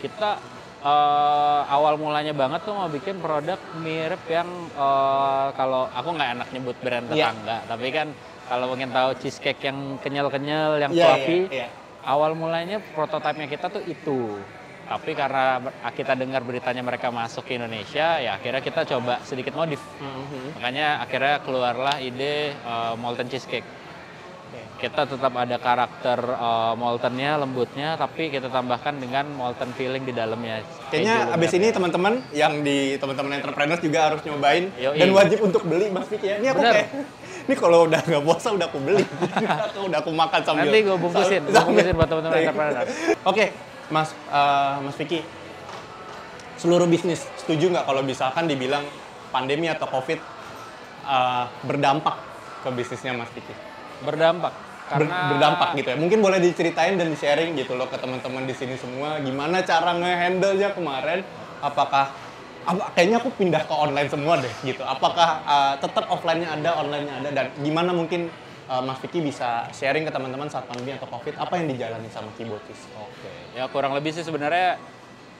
kita 0.00 0.30
eh, 0.80 1.60
awal 1.68 1.98
mulanya 1.98 2.32
banget 2.32 2.62
tuh 2.62 2.72
mau 2.72 2.88
bikin 2.88 3.18
produk 3.18 3.58
mirip 3.76 4.22
yang 4.26 4.48
eh, 4.72 5.46
kalau 5.54 5.86
aku 5.90 6.08
nggak 6.10 6.30
enak 6.40 6.48
nyebut 6.50 6.76
brand 6.80 7.06
Iya. 7.06 7.30
tetangga, 7.30 7.56
tapi 7.68 7.86
kan 7.90 8.08
kalau 8.48 8.64
mungkin 8.66 8.88
tahu 8.88 9.10
cheesecake 9.20 9.60
yang 9.60 10.00
kenyal-kenyal, 10.00 10.80
yang 10.80 10.88
Iya, 10.88 11.04
fluffy, 11.04 11.38
iya, 11.52 11.66
iya. 11.66 11.68
awal 12.00 12.32
mulanya 12.32 12.80
prototipenya 12.96 13.44
kita 13.46 13.68
tuh 13.68 13.84
itu. 13.84 14.40
Tapi 14.88 15.12
karena 15.12 15.60
kita 15.92 16.16
dengar 16.16 16.40
beritanya 16.40 16.80
mereka 16.80 17.12
masuk 17.12 17.44
ke 17.44 17.60
Indonesia, 17.60 18.16
ya 18.16 18.40
akhirnya 18.40 18.64
kita 18.64 18.88
coba 18.88 19.20
sedikit 19.20 19.52
modif. 19.52 19.76
Makanya 20.56 21.04
akhirnya 21.04 21.44
keluarlah 21.44 22.00
ide 22.00 22.56
eh, 22.56 22.94
molten 22.96 23.28
cheesecake. 23.28 23.68
Kita 24.78 25.04
tetap 25.04 25.34
ada 25.34 25.60
karakter 25.60 26.16
eh, 26.24 26.74
moltennya, 26.74 27.36
lembutnya, 27.36 28.00
tapi 28.00 28.32
kita 28.32 28.48
tambahkan 28.48 28.96
dengan 28.96 29.28
molten 29.28 29.76
filling 29.76 30.08
di 30.08 30.16
dalamnya. 30.16 30.64
Kayaknya 30.88 31.36
abis 31.36 31.50
ini 31.52 31.58
benernya. 31.60 31.76
teman-teman 31.76 32.12
yang 32.32 32.52
di 32.64 32.78
teman-teman 32.96 33.32
entrepreneurs 33.36 33.84
juga 33.84 34.08
harus 34.08 34.24
nyobain 34.24 34.72
Yoi. 34.80 34.96
dan 34.96 35.10
wajib 35.12 35.44
untuk 35.44 35.68
beli 35.68 35.92
Mas 35.92 36.08
Vicky 36.08 36.32
ya. 36.32 36.40
Ini 36.40 36.48
aku 36.48 36.64
Bener. 36.64 36.72
kayak 36.72 36.88
ini 37.44 37.54
kalau 37.56 37.78
udah 37.84 38.00
nggak 38.00 38.22
puasa 38.24 38.48
udah 38.56 38.66
aku 38.72 38.78
beli. 38.80 39.04
Udah 39.88 39.98
aku 40.00 40.10
makan 40.12 40.40
sambil. 40.40 40.64
Nanti 40.64 40.80
gue 40.80 40.96
bungkusin, 40.96 41.40
sambil- 41.44 41.52
gue 41.52 41.64
bungkusin 41.68 41.92
buat 41.92 42.08
teman-teman 42.08 42.32
Iya. 42.34 42.44
entrepreneur. 42.44 42.86
Oke, 43.24 43.44
Mas 43.88 44.12
eh, 44.12 44.76
Mas 44.84 44.96
Vicky. 44.96 45.20
Seluruh 46.58 46.90
bisnis 46.90 47.22
setuju 47.38 47.70
nggak 47.70 47.86
kalau 47.86 48.02
misalkan 48.02 48.50
dibilang 48.50 48.82
pandemi 49.30 49.68
atau 49.70 49.86
Covid 49.88 50.18
eh, 51.06 51.44
berdampak 51.64 52.16
ke 52.64 52.68
bisnisnya 52.74 53.14
Mas 53.14 53.30
Vicky? 53.32 53.54
Berdampak. 54.02 54.52
Ber- 54.88 55.04
Karena 55.04 55.36
berdampak 55.36 55.68
gitu 55.76 55.88
ya. 55.92 55.96
Mungkin 56.00 56.18
boleh 56.24 56.40
diceritain 56.40 56.96
dan 56.96 57.12
di-sharing 57.12 57.52
gitu 57.60 57.76
loh 57.76 57.92
ke 57.92 58.00
teman-teman 58.00 58.48
di 58.48 58.56
sini 58.56 58.72
semua 58.80 59.20
gimana 59.20 59.60
cara 59.60 59.92
nge-handle-nya 59.92 60.72
kemarin. 60.72 61.20
Apakah 61.60 62.08
apa, 62.68 62.92
kayaknya 62.96 63.20
aku 63.20 63.32
pindah 63.36 63.64
ke 63.68 63.74
online 63.74 64.08
semua 64.08 64.40
deh 64.40 64.52
gitu. 64.64 64.80
Apakah 64.84 65.44
uh, 65.44 65.74
tetap 65.80 66.08
offline-nya 66.08 66.52
ada, 66.56 66.80
online-nya 66.80 67.14
ada 67.20 67.30
dan 67.32 67.46
gimana 67.60 67.92
mungkin 67.92 68.32
uh, 68.68 68.82
Mas 68.84 69.00
Vicky 69.00 69.24
bisa 69.24 69.66
sharing 69.72 70.04
ke 70.04 70.12
teman-teman 70.12 70.46
saat 70.46 70.68
pandemi 70.68 70.92
atau 70.94 71.08
Covid 71.08 71.34
apa 71.34 71.56
yang 71.58 71.66
dijalani 71.72 72.08
sama 72.12 72.28
Kibotis? 72.36 72.86
Oke, 72.94 73.32
ya 73.56 73.64
kurang 73.72 73.96
lebih 73.96 74.12
sih 74.12 74.22
sebenarnya 74.22 74.76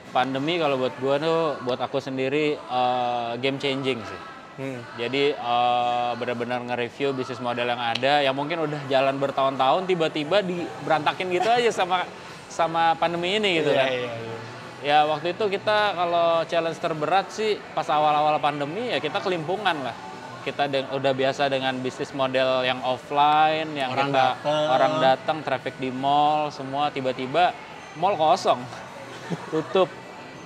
pandemi 0.09 0.57
kalau 0.57 0.81
buat 0.81 0.95
gua 0.97 1.15
tuh 1.21 1.39
buat 1.63 1.77
aku 1.77 2.01
sendiri 2.01 2.57
eh, 2.57 3.31
game 3.37 3.61
changing 3.61 4.01
sih. 4.01 4.21
Hmm. 4.59 4.81
Jadi 4.99 5.31
eh, 5.31 6.11
benar-benar 6.17 6.59
nge-review 6.67 7.13
bisnis 7.13 7.39
model 7.39 7.69
yang 7.69 7.79
ada 7.79 8.19
yang 8.25 8.35
mungkin 8.35 8.65
udah 8.65 8.81
jalan 8.89 9.15
bertahun-tahun 9.21 9.85
tiba-tiba 9.87 10.41
di 10.43 10.65
berantakin 10.83 11.29
gitu 11.31 11.47
aja 11.47 11.69
sama 11.71 12.03
sama 12.49 12.97
pandemi 12.97 13.37
ini 13.37 13.61
gitu 13.61 13.69
Iya, 13.71 13.79
kan. 13.85 13.89
iya, 13.93 14.11
iya. 14.17 14.37
Ya 14.79 14.97
waktu 15.03 15.35
itu 15.35 15.43
kita 15.51 15.91
kalau 15.91 16.47
challenge 16.47 16.79
terberat 16.79 17.27
sih 17.29 17.59
pas 17.75 17.83
awal-awal 17.91 18.39
pandemi 18.39 18.89
ya 18.89 18.97
kita 18.97 19.19
kelimpungan 19.21 19.75
lah. 19.85 19.95
Kita 20.39 20.65
de- 20.65 20.87
udah 20.89 21.11
biasa 21.11 21.47
dengan 21.47 21.75
bisnis 21.77 22.11
model 22.11 22.63
yang 22.63 22.79
offline, 22.81 23.69
yang 23.73 23.91
Orang 23.91 24.09
kita 24.09 24.25
dateng. 24.33 24.67
orang 24.69 24.93
datang, 24.99 25.37
traffic 25.39 25.75
di 25.75 25.89
mall, 25.89 26.47
semua 26.49 26.87
tiba-tiba 26.87 27.51
mall 27.95 28.15
kosong, 28.15 28.63
tutup, 29.51 29.91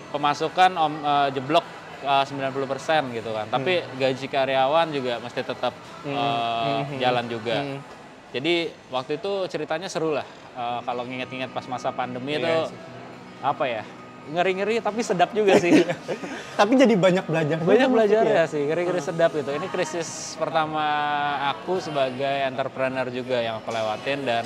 pemasukan 0.09 0.71
om 0.73 0.93
eh, 0.97 1.27
jeblok 1.31 1.65
eh, 2.01 2.23
90% 2.25 3.13
gitu 3.13 3.29
kan. 3.29 3.45
Tapi 3.47 3.73
gaji 3.95 4.25
karyawan 4.27 4.87
juga 4.89 5.17
mesti 5.17 5.41
tetap 5.41 5.73
eh, 6.03 6.79
jalan 6.97 7.25
juga. 7.25 7.57
Hmm. 7.59 7.79
Jadi 8.33 8.53
waktu 8.89 9.21
itu 9.21 9.31
ceritanya 9.47 9.85
seru 9.85 10.11
lah. 10.11 10.25
Eh, 10.53 10.79
kalau 10.83 11.03
nginget-nginget 11.03 11.49
pas 11.49 11.65
masa 11.65 11.89
pandemi 11.89 12.33
Iya 12.33 12.41
itu 12.41 12.55
sih. 12.69 12.77
apa 13.41 13.65
ya? 13.65 13.83
Ngeri-ngeri 14.31 14.79
tapi 14.79 15.03
sedap 15.03 15.35
juga 15.35 15.59
sih. 15.59 15.83
Tapi 16.59 16.77
jadi 16.77 16.93
banyak 16.93 17.25
belajar. 17.25 17.57
Banyak 17.59 17.89
belajar 17.89 18.23
Vicky 18.23 18.37
ya 18.37 18.45
sih, 18.45 18.61
ngeri-ngeri 18.69 19.01
sedap 19.01 19.33
gitu. 19.33 19.51
Ini 19.51 19.67
krisis 19.73 20.37
pertama 20.37 20.85
aku 21.49 21.81
sebagai 21.81 22.45
entrepreneur 22.45 23.09
juga 23.09 23.41
yang 23.41 23.57
aku 23.57 23.73
lewatin 23.73 24.21
dan 24.21 24.45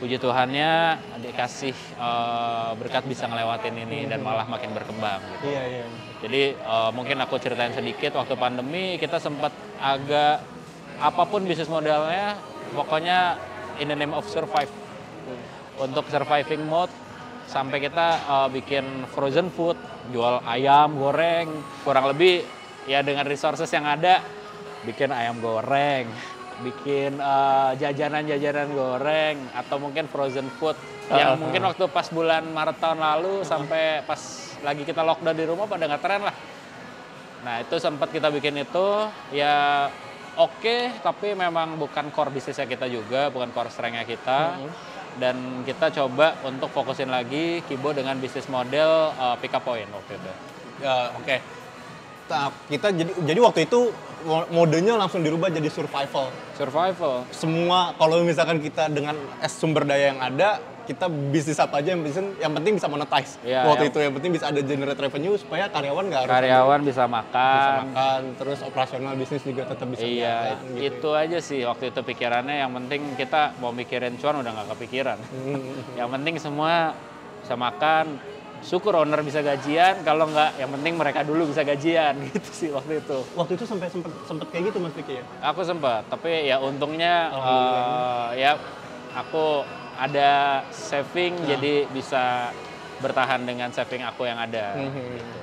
puji 0.00 0.16
Tuhannya 0.16 0.96
dikasih 1.20 1.76
eh, 1.76 2.70
berkat 2.80 3.04
bisa 3.04 3.28
ngelewatin 3.28 3.76
ini 3.76 4.08
dan 4.08 4.24
malah 4.24 4.48
makin 4.48 4.72
berkembang 4.72 5.20
gitu. 5.36 5.52
Iya, 5.52 5.62
iya. 5.68 5.84
Jadi 6.24 6.42
eh, 6.56 6.90
mungkin 6.96 7.20
aku 7.20 7.36
ceritain 7.36 7.76
sedikit 7.76 8.16
waktu 8.16 8.34
pandemi 8.34 8.96
kita 8.96 9.20
sempat 9.20 9.52
agak 9.78 10.40
apa 11.00 11.22
pun 11.28 11.44
bisnis 11.44 11.68
modelnya 11.68 12.36
pokoknya 12.72 13.36
in 13.78 13.92
the 13.92 13.96
name 13.96 14.16
of 14.16 14.24
survive. 14.26 14.72
Untuk 15.80 16.08
surviving 16.12 16.64
mode 16.68 16.92
sampai 17.50 17.82
kita 17.82 18.06
eh, 18.22 18.48
bikin 18.54 19.10
frozen 19.10 19.50
food, 19.50 19.74
jual 20.14 20.38
ayam 20.46 20.94
goreng, 20.94 21.50
kurang 21.82 22.06
lebih 22.14 22.46
ya 22.86 23.02
dengan 23.02 23.26
resources 23.26 23.66
yang 23.74 23.84
ada 23.90 24.22
bikin 24.86 25.10
ayam 25.10 25.42
goreng, 25.42 26.06
bikin 26.62 27.18
eh, 27.18 27.70
jajanan-jajanan 27.82 28.70
goreng 28.70 29.36
atau 29.58 29.82
mungkin 29.82 30.06
frozen 30.06 30.46
food. 30.62 30.78
Yang 31.10 31.42
mungkin 31.42 31.66
waktu 31.66 31.84
pas 31.90 32.06
bulan 32.14 32.46
Maret 32.54 32.78
tahun 32.78 33.02
lalu 33.02 33.42
sampai 33.42 34.06
pas 34.06 34.22
lagi 34.62 34.86
kita 34.86 35.02
lockdown 35.02 35.34
di 35.34 35.42
rumah 35.42 35.66
pada 35.66 35.90
nggak 35.90 36.02
tren 36.06 36.22
lah. 36.22 36.36
Nah 37.42 37.66
itu 37.66 37.82
sempat 37.82 38.14
kita 38.14 38.30
bikin 38.30 38.62
itu 38.62 39.10
ya 39.34 39.90
oke 40.38 41.02
tapi 41.02 41.34
memang 41.34 41.82
bukan 41.82 42.14
core 42.14 42.30
bisnisnya 42.30 42.70
kita 42.70 42.86
juga, 42.86 43.26
bukan 43.34 43.50
core 43.50 43.74
strength-nya 43.74 44.06
kita. 44.06 44.38
Dan 45.20 45.68
kita 45.68 45.92
coba 45.92 46.40
untuk 46.48 46.72
fokusin 46.72 47.12
lagi 47.12 47.60
Kibo 47.68 47.92
dengan 47.92 48.16
bisnis 48.16 48.48
model 48.48 49.12
uh, 49.20 49.36
pick 49.36 49.52
up 49.52 49.60
point 49.68 49.84
waktu 49.84 50.16
itu. 50.16 50.32
Ya, 50.80 51.12
oke. 51.12 51.36
Nah, 52.32 52.48
kita 52.72 52.88
jadi 52.88 53.12
jadi 53.28 53.40
waktu 53.44 53.68
itu 53.68 53.92
mo- 54.24 54.48
modenya 54.48 54.96
langsung 54.96 55.20
dirubah 55.20 55.52
jadi 55.52 55.68
survival. 55.68 56.32
Survival. 56.56 57.28
Semua 57.36 57.92
kalau 58.00 58.24
misalkan 58.24 58.64
kita 58.64 58.88
dengan 58.88 59.18
sumber 59.44 59.84
daya 59.84 60.16
yang 60.16 60.20
ada, 60.24 60.56
kita 60.90 61.06
bisnis 61.06 61.54
apa 61.56 61.78
aja 61.78 61.94
yang 61.94 62.02
penting 62.02 62.34
yang 62.36 62.52
penting 62.52 62.72
bisa 62.74 62.86
monetize. 62.86 63.38
Iya, 63.40 63.62
waktu 63.62 63.86
yang- 63.86 63.90
itu 63.90 63.98
yang 64.00 64.12
penting 64.12 64.30
bisa 64.32 64.44
ada 64.46 64.60
generate 64.60 64.98
revenue 64.98 65.34
supaya 65.34 65.64
karyawan 65.66 66.04
nggak 66.04 66.20
harus 66.20 66.32
Karyawan 66.34 66.80
bisa 66.82 66.90
bisa 67.00 67.04
makan. 67.06 67.78
makan, 67.86 68.20
terus 68.34 68.58
operasional 68.60 69.14
bisnis 69.14 69.42
juga 69.42 69.62
tetap 69.64 69.86
bisa 69.86 70.02
Iya, 70.02 70.58
gitu. 70.66 70.82
itu 70.82 71.10
aja 71.14 71.38
sih 71.38 71.62
waktu 71.62 71.84
itu 71.88 72.00
pikirannya. 72.02 72.58
Yang 72.58 72.72
penting 72.76 73.00
kita 73.14 73.54
mau 73.56 73.70
mikirin 73.70 74.18
cuan 74.18 74.36
udah 74.36 74.50
nggak 74.50 74.68
kepikiran. 74.74 75.18
yang 75.98 76.10
penting 76.10 76.34
semua 76.36 76.98
bisa 77.40 77.54
makan. 77.54 78.06
Syukur 78.60 78.92
owner 78.94 79.22
bisa 79.22 79.40
gajian. 79.40 80.02
Kalau 80.02 80.28
nggak, 80.28 80.58
yang 80.58 80.68
penting 80.70 80.92
mereka 80.94 81.22
dulu 81.22 81.48
bisa 81.48 81.62
gajian 81.62 82.12
gitu 82.28 82.50
sih 82.50 82.68
waktu 82.68 83.00
itu. 83.00 83.18
Waktu 83.32 83.52
itu 83.54 83.64
sampai 83.64 83.88
sempet 83.88 84.12
sempet 84.26 84.46
kayak 84.50 84.68
gitu 84.68 84.78
Mas 84.78 84.92
Vicky 84.92 85.16
ya. 85.16 85.24
Aku 85.46 85.62
sempat, 85.62 86.04
tapi 86.06 86.44
ya 86.44 86.58
untungnya 86.58 87.30
Alhamdulillah. 87.30 87.86
eh, 88.28 88.28
ya 88.36 88.50
aku 89.12 89.64
ada 90.00 90.30
saving 90.72 91.36
jadi 91.44 91.84
bisa 91.86 92.48
bertahan 92.96 93.40
dengan 93.42 93.68
saving 93.68 94.00
aku 94.02 94.24
yang 94.24 94.36
ada. 94.36 94.76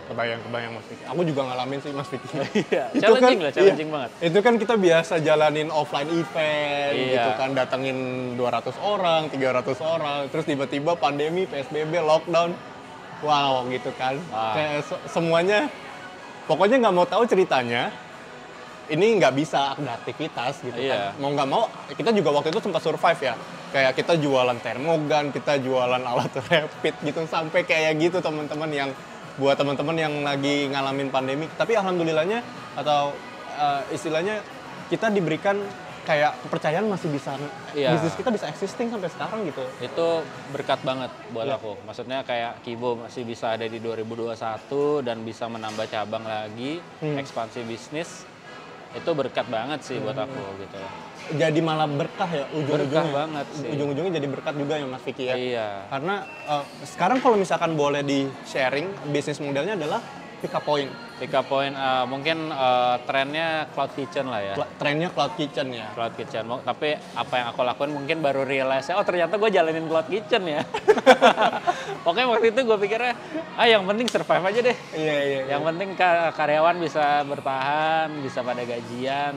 Kebayang 0.08 0.40
kebayang 0.40 0.72
Mas 0.74 0.86
Vicky. 0.86 1.04
Aku 1.04 1.22
juga 1.22 1.42
ngalamin 1.44 1.80
sih 1.80 1.90
Mas 1.90 2.06
Vicky. 2.06 2.30
Iya, 2.64 2.86
Itu 2.92 3.02
challenging 3.02 3.22
kan- 3.34 3.44
lah, 3.44 3.52
challenging 3.52 3.90
iya. 3.90 3.96
banget. 3.96 4.10
Itu 4.24 4.40
kan 4.40 4.54
kita 4.56 4.76
biasa 4.78 5.14
jalanin 5.20 5.70
offline 5.70 6.10
event 6.12 6.94
Iya. 6.94 7.14
gitu 7.14 7.30
kan, 7.36 7.50
datengin 7.52 7.98
200 8.34 8.78
orang, 8.78 9.22
300 9.28 9.78
orang, 9.80 10.20
terus 10.28 10.46
tiba-tiba 10.46 10.94
pandemi, 10.96 11.46
PSBB, 11.46 11.98
lockdown. 12.00 12.54
Wow, 13.20 13.66
gitu 13.68 13.90
kan. 13.94 14.22
Wah. 14.28 14.54
Kayak 14.54 14.86
se- 14.86 15.04
semuanya 15.08 15.66
pokoknya 16.46 16.78
nggak 16.80 16.94
mau 16.94 17.06
tahu 17.06 17.26
ceritanya. 17.26 17.90
Ini 18.88 19.20
nggak 19.20 19.34
bisa 19.34 19.74
ada 19.74 19.98
aktivitas 19.98 20.62
gitu 20.62 20.78
Iya. 20.78 21.12
kan. 21.12 21.20
Mau 21.20 21.34
nggak 21.34 21.50
mau, 21.50 21.66
kita 21.90 22.14
juga 22.14 22.32
waktu 22.32 22.50
itu 22.50 22.62
sempat 22.62 22.80
survive 22.80 23.20
ya. 23.20 23.36
Kayak 23.68 23.94
kita 23.96 24.16
jualan 24.16 24.58
termogan, 24.60 25.30
kita 25.30 25.60
jualan 25.60 26.00
alat 26.00 26.32
rapid 26.48 26.96
gitu 27.04 27.22
sampai 27.26 27.68
kayak 27.68 28.00
gitu 28.00 28.24
teman-teman 28.24 28.72
yang 28.72 28.90
buat 29.38 29.54
teman-teman 29.54 29.96
yang 29.96 30.14
lagi 30.24 30.72
ngalamin 30.72 31.12
pandemi. 31.12 31.46
Tapi 31.52 31.76
alhamdulillahnya 31.76 32.42
atau 32.74 33.12
eh, 33.54 33.82
istilahnya 33.92 34.40
kita 34.88 35.12
diberikan 35.12 35.60
kayak 36.08 36.40
kepercayaan 36.40 36.88
masih 36.88 37.12
bisa 37.12 37.36
Iya. 37.76 37.92
bisnis 37.92 38.16
kita 38.16 38.32
bisa 38.32 38.48
existing 38.48 38.88
sampai 38.88 39.12
sekarang 39.12 39.44
gitu. 39.44 39.60
Itu 39.84 40.24
berkat 40.56 40.80
banget 40.80 41.12
buat 41.36 41.44
Iya. 41.44 41.60
aku. 41.60 41.76
Maksudnya 41.84 42.24
kayak 42.24 42.64
Kibo 42.64 42.96
masih 42.96 43.28
bisa 43.28 43.52
ada 43.52 43.68
di 43.68 43.84
2021 43.84 45.04
dan 45.04 45.20
bisa 45.22 45.52
menambah 45.52 45.84
cabang 45.92 46.24
lagi, 46.24 46.80
Hmm. 47.04 47.20
ekspansi 47.20 47.68
bisnis. 47.68 48.24
Itu 48.96 49.12
berkat 49.12 49.52
banget 49.52 49.84
sih 49.84 50.00
buat 50.00 50.16
aku 50.16 50.40
gitu. 50.64 50.80
Jadi 51.36 51.60
malah 51.60 51.88
berkah 51.90 52.30
ya 52.32 52.46
ujung-ujungnya. 52.56 53.04
Berkah 53.04 53.08
banget 53.12 53.48
sih. 53.60 53.70
Ujung-ujungnya 53.76 54.14
jadi 54.16 54.28
berkat 54.32 54.54
juga 54.56 54.74
ya 54.80 54.86
Mas 54.88 55.04
Vicky 55.04 55.24
ya. 55.28 55.36
Iya. 55.36 55.68
Karena 55.92 56.16
eh, 56.48 56.64
sekarang 56.88 57.18
kalau 57.20 57.36
misalkan 57.36 57.76
boleh 57.76 58.06
di 58.06 58.28
sharing 58.48 59.12
bisnis 59.12 59.44
modelnya 59.44 59.76
adalah 59.76 60.00
pick 60.38 60.54
up 60.54 60.64
point? 60.64 60.90
Pick 61.18 61.34
up 61.34 61.50
point 61.50 61.74
uh, 61.74 62.06
mungkin 62.06 62.54
uh, 62.54 63.02
trennya 63.10 63.66
cloud 63.74 63.90
kitchen 63.98 64.30
lah 64.30 64.38
ya. 64.38 64.54
Trennya 64.78 65.10
cloud 65.10 65.34
kitchen 65.34 65.74
ya. 65.74 65.90
Cloud 65.98 66.14
kitchen. 66.14 66.46
Tapi 66.46 66.94
apa 66.94 67.34
yang 67.34 67.48
aku 67.50 67.62
lakuin 67.66 67.92
mungkin 67.98 68.22
baru 68.22 68.46
realize 68.46 68.94
oh 68.94 69.02
ternyata 69.02 69.42
gue 69.42 69.50
jalanin 69.50 69.90
cloud 69.90 70.06
kitchen 70.06 70.46
ya. 70.46 70.62
Pokoknya 72.06 72.28
waktu 72.30 72.54
itu 72.54 72.60
gue 72.64 72.78
pikirnya, 72.78 73.14
ah 73.58 73.66
yang 73.66 73.84
penting 73.90 74.08
survive 74.08 74.46
aja 74.46 74.60
deh. 74.62 74.78
Iya 74.94 75.16
iya. 75.18 75.18
iya. 75.26 75.42
Yang 75.58 75.62
penting 75.74 75.90
ka- 75.98 76.32
karyawan 76.38 76.76
bisa 76.78 77.26
bertahan, 77.26 78.08
bisa 78.22 78.40
pada 78.46 78.62
gajian. 78.62 79.34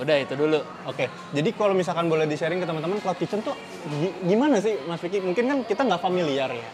Udah 0.00 0.16
itu 0.16 0.32
dulu. 0.32 0.64
Oke, 0.88 1.12
jadi 1.36 1.52
kalau 1.52 1.76
misalkan 1.76 2.08
boleh 2.08 2.24
di-sharing 2.24 2.58
ke 2.58 2.66
teman-teman, 2.66 2.96
cloud 3.04 3.20
kitchen 3.20 3.44
tuh 3.44 3.52
gi- 4.00 4.16
gimana 4.24 4.56
sih 4.58 4.80
Mas 4.88 4.98
Vicky? 5.04 5.20
Mungkin 5.20 5.44
kan 5.44 5.58
kita 5.68 5.84
nggak 5.84 6.00
familiar 6.00 6.48
ya 6.48 6.70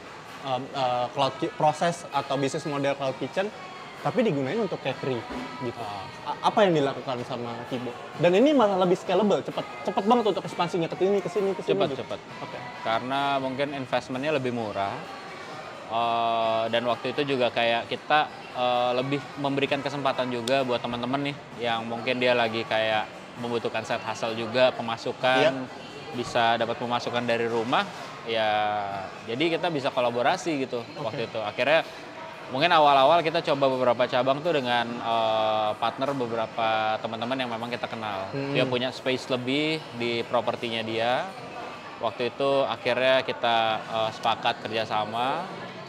um, 0.46 0.62
uh, 0.70 1.06
cloud 1.10 1.34
proses 1.58 2.06
atau 2.14 2.38
bisnis 2.38 2.62
model 2.70 2.94
cloud 2.94 3.18
kitchen, 3.18 3.50
tapi 4.06 4.22
digunain 4.22 4.56
untuk 4.62 4.78
catering 4.78 5.18
gitu. 5.66 5.82
A- 6.22 6.38
apa 6.46 6.58
yang 6.62 6.78
dilakukan 6.78 7.18
sama 7.26 7.66
Kibo? 7.66 7.90
Dan 8.22 8.38
ini 8.38 8.54
malah 8.54 8.78
lebih 8.78 8.94
scalable, 8.94 9.42
cepat 9.42 9.66
cepat 9.82 10.04
banget 10.06 10.24
untuk 10.30 10.46
ekspansinya 10.46 10.86
ke 10.86 10.96
sini, 10.96 11.18
ke 11.18 11.30
sini, 11.30 11.50
ke 11.50 11.62
sini. 11.66 11.74
Cepat 11.74 11.88
gitu. 11.90 12.00
cepat. 12.06 12.18
Oke. 12.46 12.58
Karena 12.86 13.42
mungkin 13.42 13.74
investmentnya 13.74 14.38
lebih 14.38 14.54
murah. 14.54 14.94
Eh, 15.86 16.64
dan 16.74 16.82
waktu 16.90 17.14
itu 17.14 17.38
juga 17.38 17.46
kayak 17.54 17.86
kita 17.86 18.26
eh, 18.58 18.90
lebih 18.98 19.22
memberikan 19.38 19.78
kesempatan 19.78 20.34
juga 20.34 20.66
buat 20.66 20.82
teman-teman 20.82 21.30
nih 21.30 21.36
yang 21.62 21.86
mungkin 21.86 22.18
dia 22.18 22.34
lagi 22.34 22.66
kayak 22.66 23.06
membutuhkan 23.36 23.82
set 23.82 24.00
hustle 24.00 24.32
juga 24.32 24.72
pemasukan 24.72 25.52
Iya. 25.52 26.14
bisa 26.14 26.56
dapat 26.56 26.76
pemasukan 26.76 27.20
dari 27.22 27.44
rumah 27.44 27.84
ya 28.24 28.48
jadi 29.24 29.58
kita 29.58 29.68
bisa 29.68 29.90
kolaborasi 29.90 30.64
gitu 30.64 30.80
waktu 30.98 31.28
itu. 31.28 31.38
Akhirnya 31.38 31.84
mungkin 32.46 32.70
awal-awal 32.70 33.20
kita 33.20 33.42
coba 33.42 33.66
beberapa 33.68 34.02
cabang 34.06 34.40
tuh 34.40 34.54
dengan 34.54 34.86
eh, 34.88 35.70
partner 35.76 36.10
beberapa 36.10 36.68
teman-teman 36.98 37.36
yang 37.36 37.50
memang 37.50 37.68
kita 37.68 37.86
kenal. 37.86 38.30
Dia 38.54 38.64
punya 38.64 38.88
space 38.90 39.28
lebih 39.28 39.78
di 39.94 40.24
propertinya 40.24 40.80
dia. 40.80 41.26
Waktu 41.96 42.32
itu 42.32 42.50
akhirnya 42.64 43.20
kita 43.22 43.56
eh, 43.84 44.10
sepakat 44.14 44.64
kerjasama 44.64 45.44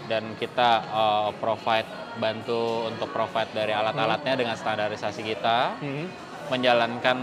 dan 0.05 0.35
kita 0.35 0.69
eh, 0.83 1.29
provide 1.39 1.89
bantu 2.17 2.89
untuk 2.89 3.13
provide 3.13 3.53
dari 3.53 3.71
alat-alatnya 3.71 4.33
dengan 4.35 4.55
standarisasi 4.57 5.21
kita. 5.23 5.77
Mhm. 5.79 6.26
Menjalankan 6.47 7.17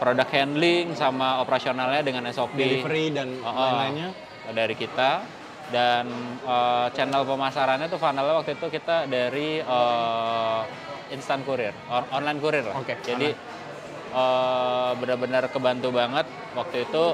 produk 0.00 0.28
handling 0.28 0.92
sama 0.96 1.40
operasionalnya 1.40 2.02
dengan 2.04 2.28
SOP 2.32 2.56
Delivery 2.56 3.14
dan 3.14 3.28
oh. 3.40 3.52
lain-lainnya. 3.52 4.10
dari 4.52 4.76
kita 4.76 5.24
dan 5.72 6.04
eh, 6.44 6.86
channel 6.92 7.24
pemasarannya 7.24 7.88
tuh 7.88 7.96
funnelnya 7.96 8.34
waktu 8.44 8.60
itu 8.60 8.66
kita 8.68 9.08
dari 9.08 9.64
eh, 9.64 10.60
instant 11.16 11.44
courier 11.48 11.72
on- 11.88 12.08
online 12.12 12.38
courier 12.40 12.64
lah 12.68 12.76
Oke, 12.76 13.00
jadi 13.00 13.32
eh, 14.12 14.90
benar-benar 15.00 15.48
kebantu 15.48 15.88
banget 15.88 16.28
waktu 16.52 16.84
itu 16.84 17.04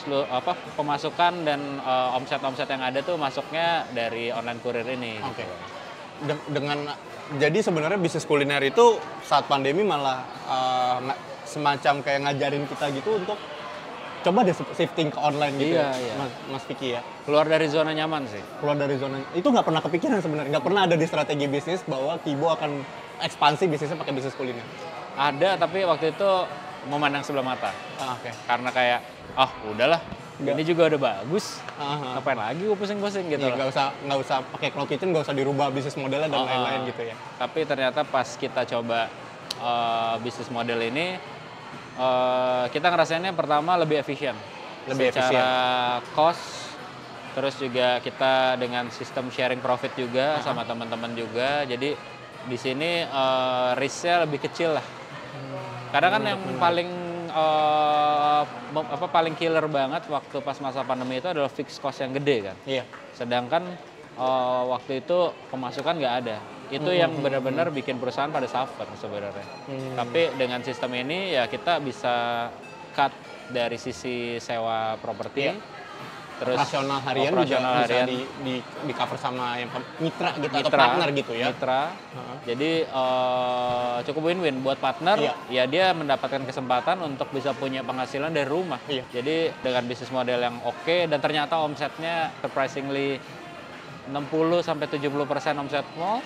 selu- 0.00 0.28
apa 0.32 0.56
pemasukan 0.80 1.44
dan 1.44 1.60
eh, 1.84 2.16
omset-omset 2.16 2.68
yang 2.72 2.80
ada 2.80 3.04
tuh 3.04 3.20
masuknya 3.20 3.84
dari 3.92 4.32
online 4.32 4.60
courier 4.64 4.88
ini 4.96 5.20
Oke. 5.20 5.44
gitu. 5.44 5.79
De- 6.20 6.46
dengan 6.50 6.78
jadi 7.32 7.58
sebenarnya 7.60 7.96
bisnis 7.96 8.24
kuliner 8.24 8.60
itu 8.60 8.98
saat 9.22 9.46
pandemi 9.46 9.80
malah 9.80 10.20
uh, 10.44 10.98
semacam 11.44 12.00
kayak 12.00 12.20
ngajarin 12.22 12.64
kita 12.66 12.90
gitu 12.92 13.16
untuk 13.16 13.38
coba 14.20 14.44
deh 14.44 14.52
shifting 14.74 15.08
ke 15.08 15.16
online 15.16 15.54
gitu 15.56 15.72
Iya, 15.72 15.88
ya, 15.88 15.96
iya. 15.96 16.14
Mas, 16.14 16.32
Mas 16.46 16.64
Vicky 16.68 16.92
ya. 16.92 17.00
keluar 17.24 17.46
dari 17.46 17.66
zona 17.66 17.90
nyaman 17.90 18.28
sih 18.28 18.42
Keluar 18.60 18.76
dari 18.76 18.94
zona 18.94 19.16
itu 19.32 19.46
nggak 19.46 19.64
pernah 19.64 19.80
kepikiran 19.80 20.20
sebenarnya, 20.20 20.50
nggak 20.52 20.64
pernah 20.66 20.82
ada 20.84 20.94
di 20.94 21.06
strategi 21.06 21.46
bisnis 21.46 21.80
bahwa 21.82 22.20
Kibo 22.20 22.50
akan 22.50 22.84
ekspansi 23.20 23.64
bisnisnya 23.64 23.96
pakai 23.96 24.12
bisnis 24.12 24.34
kuliner. 24.34 24.66
ada 25.12 25.56
tapi 25.56 25.82
waktu 25.82 26.12
itu 26.12 26.30
memandang 26.84 27.20
sebelah 27.20 27.46
mata 27.46 27.72
Ah, 27.96 28.12
Oke. 28.14 28.28
karena 28.44 28.68
kayak 28.68 29.00
ah 29.34 29.50
udahlah 29.64 30.00
Nggak. 30.40 30.56
ini 30.56 30.62
juga 30.64 30.82
udah 30.88 31.00
bagus 31.00 31.60
Aha. 31.76 32.16
ngapain 32.16 32.38
lagi 32.40 32.64
gue 32.64 32.72
pusing-pusing 32.72 33.28
gitu 33.28 33.44
Iya, 33.44 33.60
nggak 33.60 33.68
usah 33.68 33.86
nggak 34.08 34.18
usah 34.24 34.36
pakai 34.48 34.68
cloud 34.72 34.88
kitchen, 34.88 35.12
nggak 35.12 35.24
usah 35.28 35.36
dirubah 35.36 35.68
bisnis 35.68 36.00
modelnya 36.00 36.32
dan 36.32 36.40
Oh, 36.40 36.48
lain-lain 36.48 36.88
gitu 36.88 37.02
ya. 37.04 37.14
Tapi 37.36 37.60
ternyata 37.68 38.00
pas 38.08 38.24
kita 38.34 38.64
coba 38.64 39.12
eh, 39.60 40.14
bisnis 40.24 40.48
model 40.48 40.80
ini, 40.80 41.20
eh, 42.00 42.64
kita 42.72 42.86
ngerasainnya 42.88 43.36
pertama 43.36 43.76
lebih 43.76 44.00
efisien. 44.00 44.32
Lebih 44.88 45.12
Secara 45.12 46.00
cost, 46.16 46.72
terus 47.36 47.60
juga 47.60 48.00
kita 48.00 48.56
dengan 48.56 48.88
sistem 48.88 49.28
sharing 49.28 49.60
profit 49.60 49.92
juga 49.92 50.40
sama 50.40 50.64
teman-teman 50.64 51.12
juga. 51.12 51.68
Jadi 51.68 51.92
di 52.40 52.56
sini 52.56 53.04
eh, 53.04 53.70
risknya 53.76 54.24
lebih 54.24 54.40
kecil 54.40 54.72
lah. 54.72 54.86
Karena 55.90 56.08
kan 56.08 56.22
yang 56.24 56.40
paling 56.56 56.88
eh, 57.30 58.42
mem- 58.74 58.90
apa 58.90 59.06
paling 59.06 59.34
killer 59.38 59.64
banget 59.66 60.04
waktu 60.10 60.36
pas 60.42 60.58
masa 60.58 60.82
pandemi 60.82 61.18
itu 61.22 61.30
adalah 61.30 61.48
fixed 61.48 61.78
cost 61.78 62.02
yang 62.02 62.12
gede 62.12 62.50
kan. 62.50 62.56
Iya. 62.66 62.84
Sedangkan 63.14 63.62
eh, 64.18 64.62
waktu 64.68 65.00
itu 65.00 65.32
pemasukan 65.48 65.94
nggak 65.96 66.16
ada. 66.26 66.36
Itu 66.70 66.94
yang 66.94 67.18
benar-benar 67.18 67.74
bikin 67.74 67.98
perusahaan 67.98 68.30
pada 68.30 68.46
suffer 68.46 68.86
sebenarnya. 68.94 69.42
Tapi 69.98 70.38
dengan 70.38 70.62
sistem 70.62 70.94
ini 70.94 71.34
ya 71.34 71.50
kita 71.50 71.82
bisa 71.82 72.46
cut 72.94 73.10
dari 73.50 73.74
sisi 73.74 74.38
sewa 74.38 74.94
properti. 75.02 75.50
Iya. 75.50 75.54
Terus 76.40 76.56
Operasional 76.56 76.98
harian 77.04 77.32
operasional 77.36 77.72
juga 77.76 77.84
harian 77.84 78.06
bisa 78.08 78.08
di, 78.08 78.18
di, 78.40 78.54
di 78.88 78.92
cover 78.96 79.18
sama 79.20 79.60
yang 79.60 79.68
mitra 80.00 80.30
gitu 80.40 80.54
atau 80.56 80.72
mitra, 80.72 80.80
partner 80.80 81.08
gitu 81.12 81.32
ya. 81.36 81.46
Mitra. 81.52 81.82
Heeh. 81.92 82.36
Jadi 82.48 82.70
eh, 82.88 83.96
cukup 84.08 84.22
win-win 84.32 84.56
buat 84.64 84.80
partner. 84.80 85.20
Iya. 85.20 85.34
Ya 85.52 85.64
dia 85.68 85.86
mendapatkan 85.92 86.40
kesempatan 86.48 86.96
untuk 87.04 87.28
bisa 87.28 87.52
punya 87.52 87.84
penghasilan 87.84 88.32
dari 88.32 88.48
rumah. 88.48 88.80
Iya. 88.88 89.04
Jadi 89.12 89.52
dengan 89.60 89.84
bisnis 89.84 90.08
model 90.08 90.40
yang 90.40 90.56
oke 90.64 90.96
dan 91.12 91.20
ternyata 91.20 91.60
omsetnya 91.60 92.32
surprisingly 92.40 93.20
60 94.08 94.16
sampai 94.64 94.88
70 94.88 95.12
persen 95.28 95.60
omset 95.60 95.84
mall. 96.00 96.24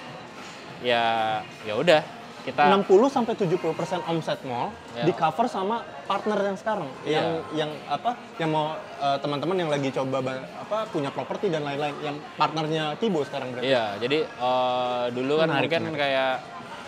Ya 0.78 1.42
ya 1.66 1.74
udah 1.74 2.13
kita 2.44 2.60
60 2.70 2.86
sampai 3.08 3.32
70 3.34 3.56
persen 3.72 4.00
omset 4.04 4.36
mall 4.44 4.68
Ya. 4.92 5.02
di 5.02 5.12
cover 5.12 5.48
sama 5.48 5.76
partner 6.04 6.38
yang 6.44 6.54
sekarang 6.54 6.86
Iya. 7.02 7.16
yang 7.16 7.28
yang 7.56 7.70
apa 7.88 8.10
yang 8.36 8.52
mau 8.52 8.70
eh, 8.76 9.16
teman-teman 9.18 9.56
yang 9.56 9.68
lagi 9.68 9.88
coba 9.90 10.20
ba- 10.20 10.44
apa 10.54 10.86
punya 10.86 11.08
properti 11.08 11.48
dan 11.48 11.64
lain-lain 11.64 11.96
yang 12.00 12.16
partnernya 12.36 12.94
Kibo 12.96 13.24
sekarang 13.24 13.50
berarti 13.50 13.66
Iya, 13.66 13.96
jadi 13.98 14.18
eh, 14.22 15.04
dulu 15.10 15.32
kan 15.36 15.48
Menarik, 15.48 15.66
mungkin 15.66 15.82
menarik. 15.88 15.98
kayak 15.98 16.32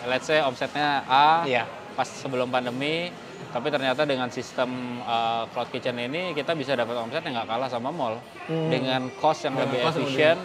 let's 0.05 0.23
say 0.23 0.39
omsetnya 0.39 1.01
A 1.03 1.41
Iya. 1.43 1.65
pas 1.91 2.05
sebelum 2.05 2.47
pandemi, 2.47 3.09
tapi 3.49 3.67
ternyata 3.67 4.05
dengan 4.05 4.29
sistem 4.29 4.69
eh, 5.01 5.43
cloud 5.49 5.67
kitchen 5.67 5.97
ini 5.97 6.31
kita 6.31 6.53
bisa 6.53 6.71
dapat 6.73 6.95
omset 6.95 7.25
yang 7.25 7.33
nggak 7.35 7.49
kalah 7.49 7.67
sama 7.67 7.89
mall 7.89 8.21
dengan 8.47 9.09
cost 9.15 9.43
yang 9.43 9.57
Dengan 9.57 9.67
lebih 9.67 9.79
efisien, 9.83 10.37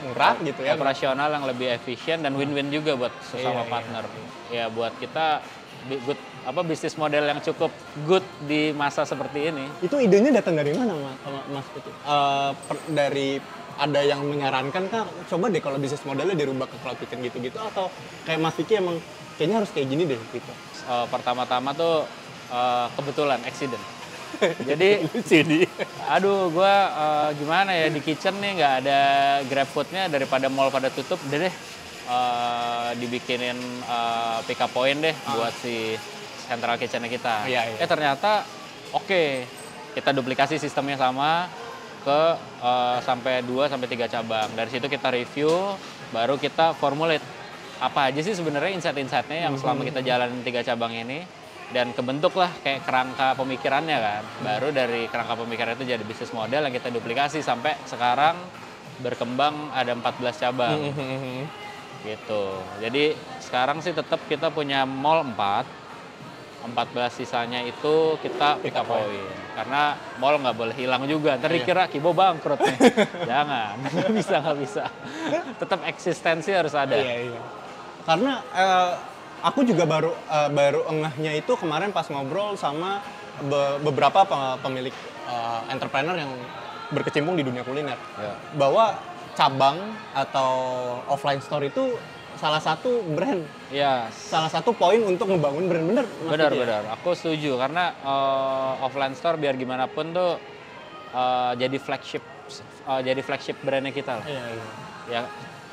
murah 0.00 0.38
gitu 0.38 0.60
ya 0.60 0.74
operasional 0.74 1.28
yang 1.28 1.44
lebih 1.44 1.68
efisien 1.72 2.20
dan 2.20 2.32
win-win 2.32 2.68
juga 2.68 2.94
buat 2.94 3.10
Iya, 3.10 3.26
sesama 3.28 3.62
iya. 3.62 3.68
partner. 3.68 4.04
Ya 4.48 4.64
buat 4.68 4.92
kita 4.96 5.42
good 6.00 6.18
apa 6.42 6.60
bisnis 6.62 6.94
model 6.94 7.22
yang 7.22 7.40
cukup 7.40 7.68
good 8.04 8.24
di 8.42 8.72
masa 8.72 9.04
seperti 9.04 9.48
ini. 9.48 9.64
itu 9.80 9.96
idenya 9.96 10.34
datang 10.34 10.54
dari 10.54 10.72
mana 10.72 10.92
Mas? 11.48 11.66
Eh, 11.68 12.50
per- 12.58 12.86
dari 12.88 13.38
ada 13.78 14.00
yang 14.02 14.22
menyarankan 14.22 14.84
kah 14.88 15.06
coba 15.28 15.46
deh 15.48 15.60
kalau 15.60 15.78
bisnis 15.78 16.02
modelnya 16.02 16.34
dirubah 16.34 16.66
ke 16.66 16.76
cloud 16.78 16.98
kitchen 16.98 17.22
gitu-gitu 17.22 17.56
atau 17.56 17.86
kayak 18.24 18.40
Mas 18.40 18.54
Vicky 18.54 18.74
emang 18.74 18.98
kayaknya 19.36 19.62
harus 19.62 19.70
kayak 19.70 19.86
gini 19.86 20.02
deh 20.04 20.18
gitu 20.30 20.52
Eh, 20.88 21.06
pertama-tama 21.06 21.70
tuh 21.72 22.08
eh, 22.48 22.86
kebetulan 22.96 23.38
accident. 23.44 23.82
Jadi 24.40 25.04
sini 25.30 25.66
Aduh, 26.08 26.48
gua 26.48 26.74
eh, 26.88 27.28
gimana 27.42 27.70
ya 27.74 27.92
di 27.92 28.00
kitchen 28.00 28.38
nih 28.40 28.52
nggak 28.58 28.74
ada 28.84 29.00
grab 29.44 29.68
foodnya 29.68 30.08
daripada 30.08 30.48
mall 30.48 30.72
pada 30.72 30.88
tutup, 30.88 31.20
udah 31.28 31.38
deh 31.48 31.54
eh, 32.08 32.90
dibikinin 32.96 33.58
eh, 33.84 34.38
pick 34.48 34.60
up 34.62 34.72
point 34.72 34.98
deh 34.98 35.14
buat 35.34 35.52
si 35.60 35.98
central 36.48 36.80
kitchennya 36.80 37.12
kita. 37.12 37.44
Iya, 37.44 37.76
iya. 37.76 37.78
Eh 37.82 37.88
ternyata 37.88 38.46
oke, 38.96 39.44
kita 39.92 40.10
duplikasi 40.16 40.56
sistemnya 40.56 40.96
sama 40.96 41.52
ke 42.08 42.20
eh, 42.64 42.98
sampai 43.04 43.44
2 43.44 43.68
sampai 43.68 43.88
tiga 43.90 44.08
cabang. 44.08 44.48
Dari 44.56 44.70
situ 44.72 44.88
kita 44.88 45.12
review, 45.12 45.76
baru 46.14 46.40
kita 46.40 46.72
formulate 46.78 47.24
apa 47.78 48.10
aja 48.10 48.20
sih 48.24 48.34
sebenarnya 48.34 48.74
insight-insightnya 48.74 49.46
yang 49.46 49.54
selama 49.54 49.86
kita 49.86 50.02
jalanin 50.02 50.42
tiga 50.42 50.66
cabang 50.66 50.90
ini 50.98 51.22
dan 51.68 51.92
kebentuklah 51.92 52.48
kayak 52.64 52.84
kerangka 52.88 53.36
pemikirannya 53.36 53.98
kan 54.00 54.24
baru 54.40 54.72
dari 54.72 55.04
kerangka 55.12 55.36
pemikiran 55.36 55.76
itu 55.76 55.84
jadi 55.84 56.04
bisnis 56.04 56.32
model 56.32 56.64
yang 56.64 56.72
kita 56.72 56.88
duplikasi 56.88 57.44
sampai 57.44 57.76
sekarang 57.84 58.40
berkembang 59.04 59.70
ada 59.76 59.92
14 59.92 60.42
cabang 60.42 60.80
gitu 62.02 62.44
jadi 62.80 63.12
sekarang 63.44 63.84
sih 63.84 63.92
tetap 63.92 64.20
kita 64.32 64.48
punya 64.48 64.88
mall 64.88 65.20
4 65.24 65.78
14 66.68 67.22
sisanya 67.22 67.62
itu 67.62 68.18
kita 68.20 68.58
pick 68.60 68.74
up 68.74 68.84
point. 68.84 69.30
Karena 69.54 69.96
mall 70.18 70.36
nggak 70.36 70.56
boleh 70.58 70.74
hilang 70.76 71.06
juga. 71.06 71.38
Ntar 71.38 71.54
dikira 71.54 71.86
Kibo 71.88 72.12
bangkrut 72.12 72.60
nih. 72.60 72.76
Jangan, 73.30 73.78
nggak 73.94 74.10
bisa 74.12 74.34
nggak 74.42 74.58
bisa. 74.58 74.84
Tetap 75.56 75.80
eksistensi 75.86 76.50
harus 76.52 76.74
ada. 76.74 76.98
Iya, 76.98 77.32
iya. 77.32 77.40
Karena 78.04 78.32
eh, 78.42 78.90
aku 79.40 79.62
juga 79.62 79.84
baru 79.84 80.10
eh, 80.12 80.50
baru 80.50 80.80
engahnya 80.86 81.32
itu 81.34 81.54
kemarin 81.54 81.90
pas 81.90 82.06
ngobrol 82.06 82.54
sama 82.54 83.00
be- 83.40 83.78
beberapa 83.82 84.24
pe- 84.24 84.58
pemilik 84.60 84.94
eh, 85.26 85.60
entrepreneur 85.70 86.14
yang 86.14 86.30
berkecimpung 86.88 87.36
di 87.36 87.44
dunia 87.44 87.62
kuliner. 87.62 87.98
Ya. 88.16 88.34
Bahwa 88.56 88.96
cabang 89.36 89.78
atau 90.12 90.50
offline 91.06 91.38
store 91.38 91.68
itu 91.68 91.94
salah 92.38 92.62
satu 92.62 93.02
brand, 93.02 93.42
Iya, 93.68 94.06
salah 94.10 94.46
satu 94.46 94.70
poin 94.70 95.02
untuk 95.02 95.26
ngebangun 95.26 95.66
brand 95.66 95.86
bener. 95.86 96.06
Benar 96.22 96.50
ya? 96.50 96.58
benar. 96.62 96.82
Aku 96.94 97.12
setuju 97.12 97.58
karena 97.58 97.92
eh, 97.94 98.72
offline 98.82 99.14
store 99.14 99.36
biar 99.36 99.54
gimana 99.54 99.86
pun 99.86 100.10
tuh 100.10 100.38
eh, 101.12 101.52
jadi 101.56 101.76
flagship 101.76 102.22
eh, 102.88 103.00
jadi 103.04 103.20
flagship 103.20 103.58
brandnya 103.60 103.90
kita 103.90 104.22
lah. 104.22 104.26
Iya, 104.26 104.42
iya. 104.48 104.64
ya 105.08 105.22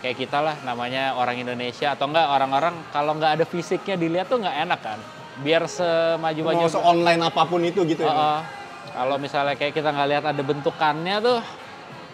kayak 0.06 0.22
kita 0.22 0.38
lah 0.38 0.54
namanya 0.62 1.18
orang 1.18 1.42
Indonesia. 1.42 1.98
Atau 1.98 2.14
enggak 2.14 2.30
orang-orang 2.30 2.78
kalau 2.94 3.18
nggak 3.18 3.42
ada 3.42 3.46
fisiknya 3.50 3.98
dilihat 3.98 4.30
tuh 4.30 4.38
nggak 4.38 4.58
enak 4.70 4.80
kan? 4.86 5.00
Biar 5.42 5.66
semaju-maju. 5.66 6.62
Mau 6.62 6.70
se-online 6.70 7.22
apa 7.26 7.42
pun 7.50 7.66
itu 7.66 7.82
gitu 7.90 8.06
ya. 8.06 8.14
Heeh. 8.14 8.42
kalau 8.86 9.18
misalnya 9.20 9.58
kayak 9.60 9.74
kita 9.76 9.90
nggak 9.92 10.10
lihat 10.14 10.24
ada 10.30 10.42
bentukannya 10.46 11.18
tuh 11.20 11.42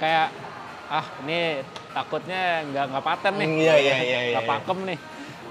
kayak 0.02 0.34
ah 0.90 1.06
ini 1.22 1.62
takutnya 1.94 2.64
nggak 2.72 2.86
nggak 2.96 3.04
paten 3.04 3.34
nih. 3.38 3.48
Hmm, 3.52 3.60
iya, 3.60 3.76
iya, 3.76 3.76
iya, 3.76 4.00
iya, 4.00 4.20
nggak 4.40 4.46
iya. 4.48 4.52
pakem 4.56 4.78
nih. 4.88 5.00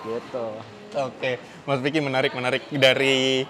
Gitu. 0.00 0.46
Oke, 0.90 1.30
Mas 1.68 1.78
Vicky 1.84 2.00
menarik 2.02 2.32
menarik. 2.32 2.66
Dari 2.72 3.44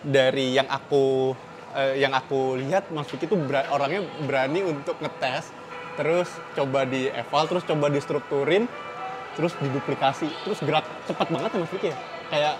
dari 0.00 0.56
yang 0.56 0.70
aku 0.70 1.34
eh, 1.76 2.00
yang 2.00 2.14
aku 2.16 2.56
lihat 2.56 2.88
Mas 2.94 3.10
Vicky 3.10 3.28
tuh 3.28 3.36
bera- 3.36 3.68
orangnya 3.68 4.06
berani 4.24 4.64
untuk 4.64 4.96
ngetes, 5.02 5.52
terus 6.00 6.32
coba 6.56 6.88
di 6.88 7.12
eval, 7.12 7.44
terus 7.44 7.64
coba 7.68 7.92
distrukturin, 7.92 8.64
terus 9.36 9.52
diduplikasi, 9.60 10.32
terus 10.48 10.58
gerak 10.64 10.88
cepat 11.04 11.28
banget 11.28 11.50
ya 11.52 11.58
Mas 11.60 11.70
Vicky 11.76 11.88
ya. 11.92 11.98
Kayak 12.32 12.54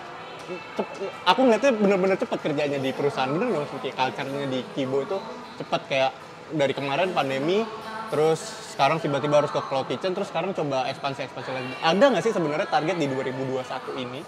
cep- 0.76 1.09
aku 1.24 1.40
ngeliatnya 1.48 1.72
bener-bener 1.72 2.16
cepat 2.20 2.38
kerjanya 2.44 2.76
di 2.76 2.92
perusahaan 2.92 3.33
bener 3.33 3.48
nggak 3.48 3.62
Mas 3.64 3.72
Vicky? 3.81 3.90
Culture-nya 3.96 4.46
di 4.53 4.61
Kibo 4.76 4.98
itu 5.00 5.16
cepat 5.57 5.81
kayak 5.88 6.12
dari 6.53 6.76
kemarin 6.76 7.16
pandemi, 7.16 7.64
terus 8.12 8.44
sekarang 8.76 9.00
tiba-tiba 9.00 9.40
harus 9.40 9.48
ke 9.48 9.61
cloud 9.64 9.88
kitchen, 9.88 10.12
terus 10.12 10.29
sekarang 10.29 10.53
coba 10.53 10.85
ekspansi-ekspansi 10.92 11.50
lagi. 11.57 11.72
Ada 11.81 12.05
nggak 12.12 12.22
sih 12.29 12.33
sebenarnya 12.37 12.68
target 12.68 12.96
di 13.00 13.09
2021 13.09 14.05
ini 14.05 14.20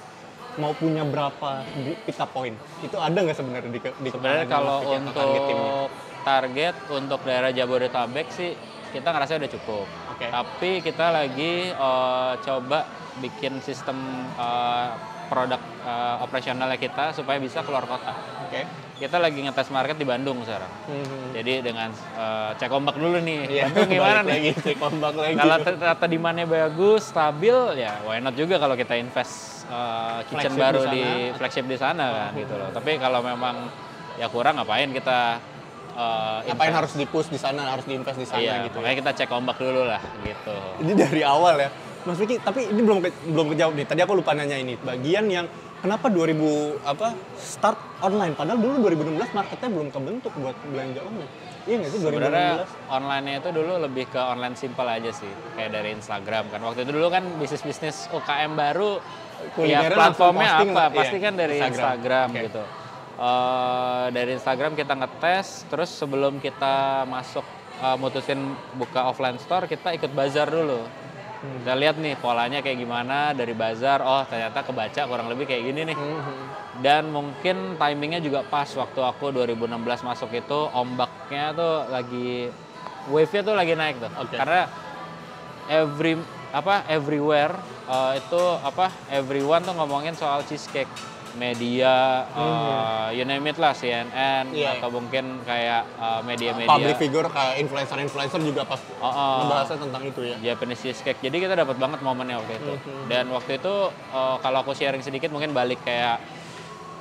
mau 0.56 0.72
punya 0.76 1.04
berapa 1.04 1.64
up 1.68 2.30
point? 2.32 2.56
Itu 2.80 2.96
ada 2.96 3.16
nggak 3.16 3.36
sebenarnya 3.36 3.70
di, 3.72 3.80
di 3.80 4.08
sebenarnya 4.08 4.46
kalau 4.48 4.80
atau 4.80 5.12
target 5.12 5.42
timnya? 5.48 5.68
untuk 5.68 5.90
target 6.22 6.74
untuk 6.88 7.20
daerah 7.26 7.50
Jabodetabek 7.50 8.28
sih 8.30 8.52
kita 8.92 9.08
ngerasa 9.08 9.40
udah 9.40 9.52
cukup. 9.58 9.86
Oke. 10.12 10.26
tapi 10.28 10.70
kita 10.84 11.10
lagi 11.10 11.72
eh, 11.72 12.32
coba 12.44 12.84
bikin 13.18 13.58
sistem 13.64 13.96
eh, 14.36 14.88
produk 15.32 15.60
eh, 15.82 16.16
operasionalnya 16.20 16.76
kita 16.76 17.16
supaya 17.16 17.40
bisa 17.40 17.64
keluar 17.64 17.88
kota. 17.88 18.12
Oke. 18.46 18.62
kita 19.02 19.18
lagi 19.18 19.42
ngetes 19.42 19.66
market 19.74 19.98
di 19.98 20.06
Bandung 20.06 20.46
sekarang. 20.46 20.70
Mhm. 20.86 21.34
jadi 21.34 21.52
dengan 21.64 21.90
eh, 21.90 22.50
cek 22.54 22.70
ombak 22.70 22.94
dulu 23.00 23.18
nih. 23.18 23.40
Iya, 23.50 23.64
Bandung 23.72 23.90
gimana 23.98 24.20
nih? 24.22 24.36
Lagi, 24.38 24.50
cek 24.62 24.78
ombak 24.78 25.14
lagi. 25.18 25.34
kalau 25.40 25.56
ternyata 25.58 26.04
demandnya 26.06 26.46
bagus 26.46 27.02
stabil 27.10 27.56
ya 27.82 27.98
why 28.06 28.22
not 28.22 28.36
juga 28.38 28.62
kalau 28.62 28.78
kita 28.78 28.94
invest 28.94 29.66
uh, 29.72 30.20
kitchen 30.28 30.54
Flagship 30.54 30.62
baru 30.62 30.80
di 30.86 31.02
di, 31.02 31.04
flagship 31.34 31.66
di 31.66 31.76
sana 31.80 32.06
kan 32.12 32.30
gitu 32.38 32.54
loh. 32.54 32.70
Tapi 32.70 33.00
kalau 33.00 33.24
memang 33.24 33.66
ya 34.20 34.28
kurang 34.28 34.60
ngapain 34.60 34.92
kita 34.92 35.40
uh, 35.94 36.38
Ngapain 36.42 36.72
harus 36.72 36.92
di 36.92 37.04
push 37.04 37.28
di 37.28 37.36
sana, 37.36 37.68
harus 37.68 37.84
diinvest 37.84 38.16
di 38.16 38.26
sana 38.26 38.40
iya 38.40 38.54
gitu. 38.64 38.78
ya? 38.78 38.82
makanya 38.82 38.96
kita 38.98 39.10
cek 39.18 39.30
ombak 39.30 39.56
dulu 39.56 39.82
lah 39.84 40.02
gitu 40.22 40.56
Ini 40.80 40.92
dari 40.94 41.22
awal 41.22 41.56
ya. 41.58 41.70
Mas 42.02 42.18
Vicky, 42.18 42.34
tapi 42.36 42.66
ini 42.66 42.82
belum 42.82 42.98
ke- 42.98 43.14
belum 43.30 43.46
kejawab 43.54 43.78
nih. 43.78 43.86
Tadi 43.86 44.00
aku 44.02 44.18
lupa 44.18 44.34
nanya 44.34 44.58
ini. 44.58 44.74
Bagian 44.74 45.30
yang 45.30 45.46
kenapa 45.78 46.10
2000 46.10 46.34
apa 46.82 47.14
start 47.36 47.78
online 48.00 48.34
padahal 48.34 48.58
dulu 48.58 48.82
2016 48.86 49.30
marketnya 49.30 49.68
belum 49.70 49.88
kebentuk 49.90 50.32
buat 50.34 50.56
belanja 50.66 50.98
online. 50.98 51.30
Iya 51.62 51.76
nggak 51.78 51.90
sih 51.90 51.98
2016? 51.98 52.06
sebenarnya 52.10 52.50
online-nya 52.90 53.34
itu 53.38 53.48
dulu 53.54 53.72
lebih 53.78 54.04
ke 54.10 54.18
online 54.18 54.58
simple 54.58 54.82
aja 54.82 55.14
sih 55.14 55.30
kayak 55.54 55.70
dari 55.70 55.94
Instagram 55.94 56.50
kan 56.50 56.58
waktu 56.58 56.82
itu 56.82 56.90
dulu 56.90 57.06
kan 57.06 57.22
bisnis 57.38 57.62
bisnis 57.62 57.96
UKM 58.10 58.58
baru 58.58 58.98
ya 58.98 59.46
Kulinernya 59.54 59.94
platformnya 59.94 60.50
apa 60.58 60.66
iya, 60.66 60.86
pasti 60.90 61.16
kan 61.18 61.34
dari 61.34 61.54
Instagram. 61.58 61.70
Instagram, 61.70 62.28
Oke. 62.28 62.42
gitu 62.42 62.62
Eh, 63.12 64.06
dari 64.08 64.32
Instagram 64.32 64.72
kita 64.72 64.96
ngetes 64.96 65.68
terus 65.68 65.92
sebelum 65.92 66.40
kita 66.40 67.04
masuk 67.04 67.44
eh, 67.78 67.96
mutusin 68.00 68.40
buka 68.72 69.04
offline 69.04 69.36
store 69.36 69.68
kita 69.68 69.92
ikut 69.92 70.10
bazar 70.10 70.48
dulu 70.48 70.80
Hmm. 71.42 71.58
kita 71.58 71.74
lihat 71.74 71.96
nih 71.98 72.14
polanya 72.22 72.62
kayak 72.62 72.78
gimana 72.78 73.34
dari 73.34 73.50
bazar 73.50 73.98
oh 73.98 74.22
ternyata 74.22 74.62
kebaca 74.62 75.10
kurang 75.10 75.26
lebih 75.26 75.50
kayak 75.50 75.62
gini 75.66 75.90
nih 75.90 75.96
Mhm. 75.98 76.34
dan 76.86 77.10
mungkin 77.10 77.74
timingnya 77.74 78.22
juga 78.22 78.46
pas 78.46 78.70
waktu 78.70 79.02
aku 79.02 79.34
2016 79.34 80.06
masuk 80.06 80.30
itu 80.30 80.58
ombaknya 80.70 81.50
tuh 81.50 81.90
lagi 81.90 82.46
wave-nya 83.10 83.42
tuh 83.42 83.54
lagi 83.58 83.74
naik 83.74 83.98
tuh 83.98 84.06
Oke. 84.22 84.38
karena 84.38 84.70
every 85.66 86.14
apa 86.54 86.86
everywhere 86.86 87.58
uh, 87.90 88.14
itu 88.14 88.42
apa 88.62 88.94
everyone 89.10 89.66
tuh 89.66 89.74
ngomongin 89.74 90.14
soal 90.14 90.46
cheesecake 90.46 90.86
media 91.34 92.24
uh, 92.30 93.08
you 93.08 93.24
name 93.24 93.44
it 93.44 93.56
lah 93.56 93.72
CNN 93.72 94.52
Iya, 94.52 94.76
atau 94.76 94.88
mungkin 94.88 95.40
kayak 95.42 95.82
uh, 95.96 96.20
media-media 96.22 96.68
Public 96.68 96.96
figure 96.96 97.26
kayak 97.26 97.54
influencer-influencer 97.60 98.40
juga 98.40 98.62
pas 98.62 98.80
Oh, 98.98 99.06
oh. 99.06 99.36
ngebahasnya 99.42 99.78
tentang 99.80 100.02
itu 100.04 100.20
ya. 100.22 100.36
Japanese 100.52 100.80
cheesecake. 100.80 101.18
Jadi 101.18 101.36
kita 101.40 101.54
dapat 101.54 101.74
banget 101.74 102.00
momennya 102.00 102.38
waktu 102.38 102.54
itu. 102.54 102.72
Mhm. 102.76 103.04
Dan 103.08 103.24
waktu 103.30 103.58
itu 103.58 103.74
eh, 103.90 104.36
kalau 104.38 104.58
aku 104.62 104.72
sharing 104.72 105.00
sedikit 105.00 105.28
mungkin 105.28 105.50
balik 105.50 105.82
kayak 105.82 106.22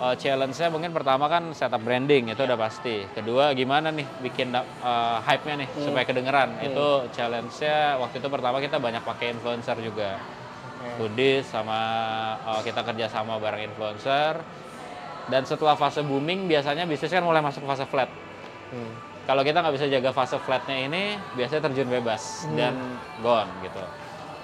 eh, 0.01 0.15
challenge-nya 0.17 0.73
mungkin 0.73 0.89
pertama 0.91 1.29
kan 1.29 1.53
setup 1.53 1.81
branding 1.81 2.31
itu 2.31 2.41
udah 2.41 2.57
pasti. 2.57 3.05
Kedua 3.07 3.53
gimana 3.53 3.93
nih 3.93 4.07
bikin 4.23 4.49
eh, 4.55 5.17
hype-nya 5.21 5.61
nih 5.61 5.69
supaya 5.77 6.05
kedengeran. 6.07 6.57
Itu 6.63 7.05
challenge-nya 7.11 8.01
waktu 8.01 8.17
itu 8.17 8.27
pertama 8.27 8.57
kita 8.57 8.81
banyak 8.81 9.03
pakai 9.03 9.35
influencer 9.35 9.77
juga. 9.77 10.17
Hoodies 10.97 11.45
sama 11.45 11.79
eh, 12.41 12.61
kita 12.61 12.81
kerja 12.83 13.05
sama 13.07 13.37
bareng 13.37 13.65
influencer. 13.65 14.41
Dan 15.23 15.43
setelah 15.43 15.73
fase 15.73 16.01
booming 16.01 16.45
biasanya 16.45 16.83
bisnis 16.83 17.09
kan 17.09 17.21
mulai 17.21 17.39
masuk 17.39 17.63
fase 17.63 17.85
flat 17.85 18.09
Hmm. 18.67 18.87
kalau 19.25 19.43
kita 19.43 19.59
nggak 19.59 19.75
bisa 19.75 19.85
jaga 19.85 20.09
fase 20.09 20.39
flatnya 20.39 20.77
ini 20.81 21.03
biasanya 21.35 21.67
terjun 21.67 21.91
bebas 21.91 22.23
dan 22.51 22.71
gone 23.19 23.51
gitu 23.61 23.83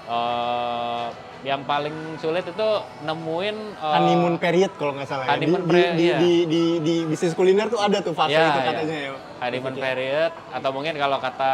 Eh, 0.04 1.06
yang 1.42 1.62
paling 1.62 1.92
sulit 2.16 2.40
itu 2.42 2.68
nemuin 3.02 3.56
eh, 3.74 3.92
honeymoon 3.94 4.36
period 4.36 4.72
kalau 4.74 4.92
nggak 4.92 5.04
salah 5.04 5.24
ya. 5.26 5.36
di, 5.36 5.46
period, 5.46 5.92
di, 5.94 6.04
iya. 6.04 6.16
di, 6.18 6.32
di, 6.44 6.62
di 6.80 6.94
bisnis 7.04 7.32
kuliner 7.32 7.68
tuh 7.68 7.76
ada 7.78 8.00
tuh 8.00 8.12
fase 8.12 8.32
Ya, 8.32 8.48
itu 8.48 8.58
ya. 8.58 8.66
katanya 8.66 8.96
ya. 8.98 9.10
honeymoon 9.38 9.76
period 9.76 10.32
atau 10.50 10.70
mungkin 10.72 10.94
kalau 10.94 11.16
kata 11.18 11.52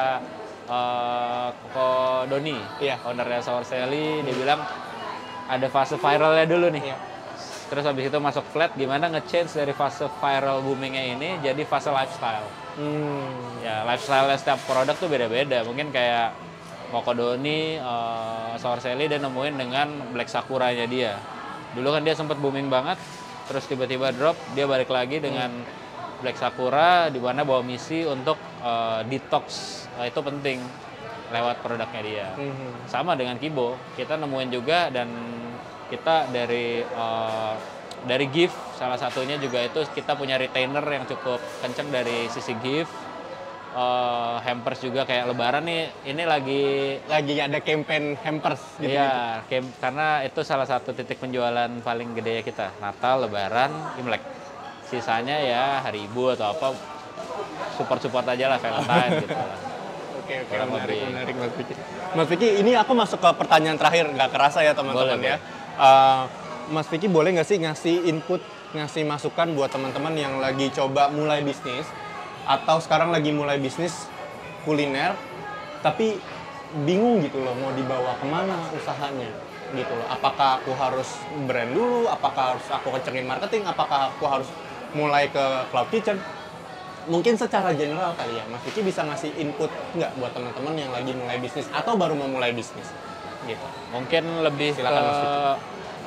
eh, 0.65 1.49
Ko 1.73 1.89
Doni 2.27 2.57
Iya. 2.81 3.01
ownernya 3.05 3.41
Sour 3.41 3.65
Sally 3.65 4.23
dia 4.23 4.35
bilang 4.35 4.61
ada 5.45 5.67
fase 5.69 5.95
viralnya 5.97 6.47
dulu 6.49 6.73
nih 6.73 6.83
Iya. 6.83 6.97
terus 7.65 7.85
habis 7.85 8.07
itu 8.07 8.19
masuk 8.21 8.45
flat 8.49 8.73
gimana 8.75 9.09
nge-change 9.09 9.57
dari 9.57 9.73
fase 9.73 10.07
viral 10.21 10.61
boomingnya 10.61 11.17
ini 11.17 11.29
jadi 11.41 11.63
fase 11.65 11.89
lifestyle 11.91 12.47
Hmm. 12.75 13.63
ya 13.63 13.87
lifestyle 13.87 14.27
setiap 14.35 14.59
produk 14.67 14.97
tuh 14.99 15.07
beda-beda 15.07 15.63
mungkin 15.63 15.91
kayak 15.91 16.35
Kokodoni, 16.91 17.75
uh, 17.83 18.55
Sour 18.55 18.79
Sally 18.79 19.11
dia 19.11 19.19
nemuin 19.19 19.59
dengan 19.59 19.89
Black 20.15 20.31
Sakura-nya 20.31 20.87
dia 20.87 21.19
dulu 21.75 21.91
kan 21.91 22.07
dia 22.07 22.15
sempat 22.15 22.39
booming 22.39 22.71
banget 22.71 22.99
terus 23.51 23.67
tiba-tiba 23.67 24.15
drop 24.15 24.39
dia 24.55 24.65
balik 24.65 24.89
lagi 24.89 25.19
dengan 25.19 25.51
Black 26.23 26.39
Sakura 26.39 27.11
di 27.11 27.19
mana 27.19 27.43
bawa 27.43 27.61
misi 27.67 28.07
untuk 28.07 28.39
uh, 28.63 29.03
detox 29.05 29.83
Uh, 29.83 29.84
itu 30.01 30.19
penting 30.19 30.59
lewat 31.31 31.57
produknya 31.61 32.03
dia 32.03 32.29
Mhm. 32.35 32.87
sama 32.87 33.15
dengan 33.15 33.39
Kibo 33.39 33.79
kita 33.93 34.15
nemuin 34.15 34.51
juga 34.51 34.91
dan 34.91 35.09
kita 35.87 36.27
dari 36.29 36.83
uh, 36.83 37.55
dari 38.03 38.27
gift 38.27 38.53
salah 38.75 38.97
satunya 38.97 39.37
juga 39.37 39.61
itu 39.61 39.81
kita 39.89 40.13
punya 40.13 40.35
retainer 40.35 40.83
yang 40.83 41.05
cukup 41.05 41.39
kenceng 41.61 41.89
dari 41.89 42.27
sisi 42.29 42.53
gift 42.59 42.91
Uh, 43.75 44.39
hampers 44.39 44.79
juga 44.79 45.03
kayak 45.03 45.35
lebaran 45.35 45.67
nih 45.67 45.91
ini 46.07 46.23
lagi 46.23 46.63
Lagi 47.11 47.43
ada 47.43 47.59
campaign 47.59 48.15
hampers 48.23 48.63
gitu. 48.79 48.87
Iya, 48.87 49.43
kem- 49.51 49.75
karena 49.83 50.23
itu 50.23 50.47
salah 50.47 50.63
satu 50.63 50.95
titik 50.95 51.19
penjualan 51.19 51.67
paling 51.83 52.15
gede 52.15 52.39
ya 52.39 52.43
kita. 52.47 52.71
Natal, 52.79 53.27
Lebaran, 53.27 53.75
Imlek. 53.99 54.23
Sisanya 54.87 55.43
ya 55.43 55.83
hari 55.83 56.07
Ibu 56.07 56.39
atau 56.39 56.55
apa 56.55 56.71
support-support 57.75 58.23
aja 58.25 58.47
lah 58.47 58.63
Valentine 58.63 59.11
gitu. 59.19 59.35
lah. 59.35 59.59
Oke 60.25 60.41
oke 60.41 60.57
menarik 60.57 60.97
menarik 61.05 61.35
Mas 61.37 61.53
Vicky. 61.53 61.75
Mas 62.17 62.27
Vicky 62.33 62.49
ini 62.65 62.73
aku 62.73 62.97
masuk 62.97 63.21
ke 63.21 63.29
pertanyaan 63.37 63.77
terakhir 63.77 64.09
nggak 64.09 64.33
kerasa 64.33 64.65
ya 64.65 64.73
teman-teman 64.73 65.21
ya. 65.21 65.37
Eh, 65.77 66.23
Mas 66.73 66.89
Vicky 66.89 67.13
boleh 67.13 67.37
nggak 67.37 67.45
sih 67.45 67.61
ngasih 67.61 68.09
input 68.09 68.41
ngasih 68.73 69.05
masukan 69.05 69.53
buat 69.53 69.69
teman-teman 69.69 70.17
yang 70.17 70.41
lagi 70.41 70.73
coba 70.73 71.13
mulai 71.13 71.45
bisnis 71.45 71.85
atau 72.49 72.81
sekarang 72.81 73.13
lagi 73.13 73.37
mulai 73.37 73.61
bisnis 73.61 74.09
kuliner 74.65 75.13
tapi 75.85 76.17
bingung 76.89 77.21
gitu 77.21 77.45
loh 77.45 77.53
mau 77.61 77.71
dibawa 77.77 78.17
ke 78.17 78.25
mana 78.25 78.57
usahanya 78.73 79.29
gitu 79.77 79.93
loh. 79.93 80.09
Apakah 80.09 80.65
aku 80.65 80.73
harus 80.73 81.21
brand 81.45 81.69
dulu? 81.77 82.09
Apakah 82.09 82.57
harus 82.57 82.67
aku 82.73 82.89
kencengin 82.97 83.29
marketing? 83.29 83.69
Apakah 83.69 84.09
aku 84.09 84.25
harus 84.25 84.49
mulai 84.97 85.29
ke 85.29 85.45
cloud 85.69 85.93
kitchen? 85.93 86.17
Mungkin 87.05 87.37
secara 87.37 87.77
general 87.77 88.17
kali 88.17 88.41
ya, 88.41 88.45
Mas 88.49 88.65
Vicky 88.65 88.81
bisa 88.81 89.05
ngasih 89.05 89.37
input 89.37 89.69
nggak 89.93 90.17
buat 90.17 90.33
teman-teman 90.33 90.73
yang 90.73 90.91
lagi 90.93 91.13
mulai 91.13 91.37
bisnis 91.37 91.69
atau 91.69 92.01
baru 92.01 92.17
mau 92.17 92.29
mulai 92.29 92.57
bisnis? 92.57 92.89
Gitu. 93.45 93.67
Mungkin 93.93 94.41
lebih 94.41 94.73
Silakan, 94.73 95.03
Mas 95.05 95.13
ke 95.13 95.21
Vicky. 95.21 95.41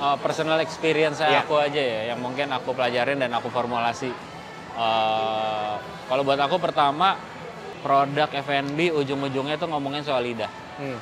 uh, 0.02 0.18
personal 0.18 0.58
experience 0.60 1.22
saya 1.22 1.42
Iya. 1.42 1.46
aku 1.46 1.54
aja 1.62 1.82
ya, 1.82 2.02
yang 2.14 2.20
mungkin 2.20 2.50
aku 2.50 2.74
pelajarin 2.74 3.22
dan 3.22 3.30
aku 3.38 3.54
formulasi. 3.54 4.10
Uh, 4.78 5.78
kalau 6.10 6.22
buat 6.26 6.38
aku 6.38 6.58
pertama 6.58 7.18
produk 7.82 8.30
F&B 8.34 8.90
ujung-ujungnya 8.90 9.58
tuh 9.58 9.70
ngomongin 9.70 10.02
soal 10.02 10.26
lidah. 10.26 10.50
Hmm. 10.82 10.98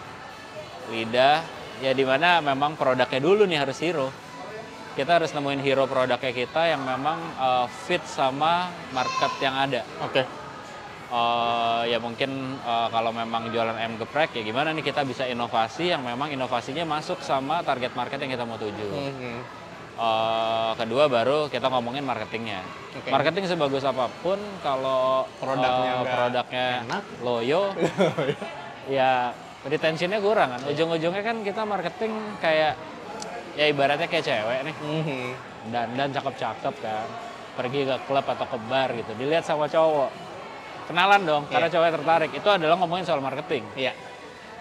Lidah 0.92 1.40
ya 1.84 1.92
di 1.92 2.04
mana 2.08 2.40
memang 2.40 2.76
produknya 2.76 3.20
dulu 3.20 3.48
nih 3.48 3.60
harus 3.60 3.80
hero. 3.80 4.12
Kita 4.96 5.20
harus 5.20 5.36
nemuin 5.36 5.60
hero 5.60 5.86
produknya 5.92 6.32
kita 6.32 6.72
yang 6.72 6.82
memang 6.88 7.20
uh, 7.36 7.68
fit 7.68 8.02
sama 8.08 8.72
market 8.96 9.32
yang 9.44 9.56
ada. 9.60 9.84
Oke. 10.02 10.24
Eh, 11.06 11.82
ya 11.94 12.02
mungkin 12.02 12.58
eh, 12.58 12.88
kalau 12.90 13.14
memang 13.14 13.54
jualan 13.54 13.78
ayam 13.78 13.96
geprek 14.02 14.34
ya 14.36 14.42
gimana 14.42 14.74
nih 14.74 14.82
kita 14.82 15.06
bisa 15.06 15.30
inovasi 15.30 15.94
yang 15.94 16.02
memang 16.02 16.34
inovasinya 16.34 16.82
masuk 16.82 17.22
sama 17.22 17.62
target 17.62 17.94
market 17.94 18.18
yang 18.20 18.34
kita 18.34 18.42
mau 18.42 18.58
tuju. 18.58 18.90
Mhm. 18.90 19.38
Eh, 19.96 20.72
kedua 20.76 21.06
baru 21.06 21.46
kita 21.48 21.70
ngomongin 21.70 22.02
marketingnya. 22.02 22.66
Oke. 22.98 23.14
Marketing 23.14 23.46
sebagus 23.46 23.86
apa 23.86 24.10
pun 24.26 24.42
kalau 24.66 25.30
Produknya 25.38 25.92
nggak 26.02 26.10
produknya 26.10 26.68
enak. 26.90 27.04
loyo, 27.26 27.72
ya 28.90 29.30
retentionnya 29.62 30.18
kurang 30.20 30.58
kan. 30.58 30.62
Ujung-ujungnya 30.68 31.22
kan 31.22 31.38
kita 31.46 31.70
marketing 31.70 32.12
kayak 32.42 32.76
ya 33.56 33.66
ibaratnya 33.66 34.06
kayak 34.06 34.24
cewek 34.24 34.60
nih 34.64 34.76
Mhm. 34.78 35.24
dan 35.72 35.88
dan 35.94 36.10
cakep-cakep 36.12 36.76
kan 36.78 37.08
pergi 37.56 37.82
ke 37.84 37.96
klub 38.04 38.24
atau 38.24 38.46
ke 38.46 38.58
bar 38.62 38.92
gitu 38.92 39.12
dilihat 39.16 39.42
sama 39.42 39.66
cowok 39.66 40.12
kenalan 40.86 41.22
dong 41.24 41.44
karena 41.48 41.66
Iya. 41.66 41.74
cowok 41.74 41.90
tertarik 41.94 42.32
itu 42.32 42.46
adalah 42.46 42.76
ngomongin 42.76 43.04
soal 43.04 43.20
marketing 43.20 43.64
Iya. 43.74 43.96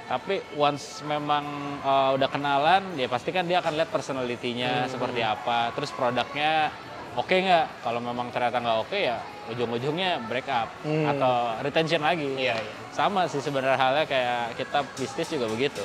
tapi 0.04 0.38
once 0.54 1.02
memang 1.02 1.44
uh, 1.80 2.12
udah 2.12 2.28
kenalan 2.28 2.94
ya 2.94 3.06
pasti 3.06 3.28
kan 3.28 3.44
dia 3.44 3.58
akan 3.58 3.74
lihat 3.74 3.88
Hmm. 3.88 3.96
personality-nya 3.96 4.86
seperti 4.86 5.20
apa 5.20 5.72
terus 5.72 5.90
produknya 5.90 6.70
oke 7.14 7.32
nggak 7.32 7.80
kalau 7.80 7.98
memang 7.98 8.28
ternyata 8.28 8.58
nggak 8.58 8.78
oke 8.80 8.96
ya 8.96 9.18
ujung-ujungnya 9.46 10.22
break 10.24 10.46
up 10.46 10.68
Hmm. 10.80 11.08
atau 11.08 11.32
retention 11.60 12.00
lagi 12.00 12.30
Iya, 12.36 12.54
iya. 12.54 12.74
sama 12.90 13.26
sih 13.26 13.40
sebenarnya 13.40 13.76
halnya 13.76 14.04
kayak 14.04 14.54
kita 14.54 14.84
bisnis 14.94 15.28
juga 15.28 15.46
begitu 15.46 15.82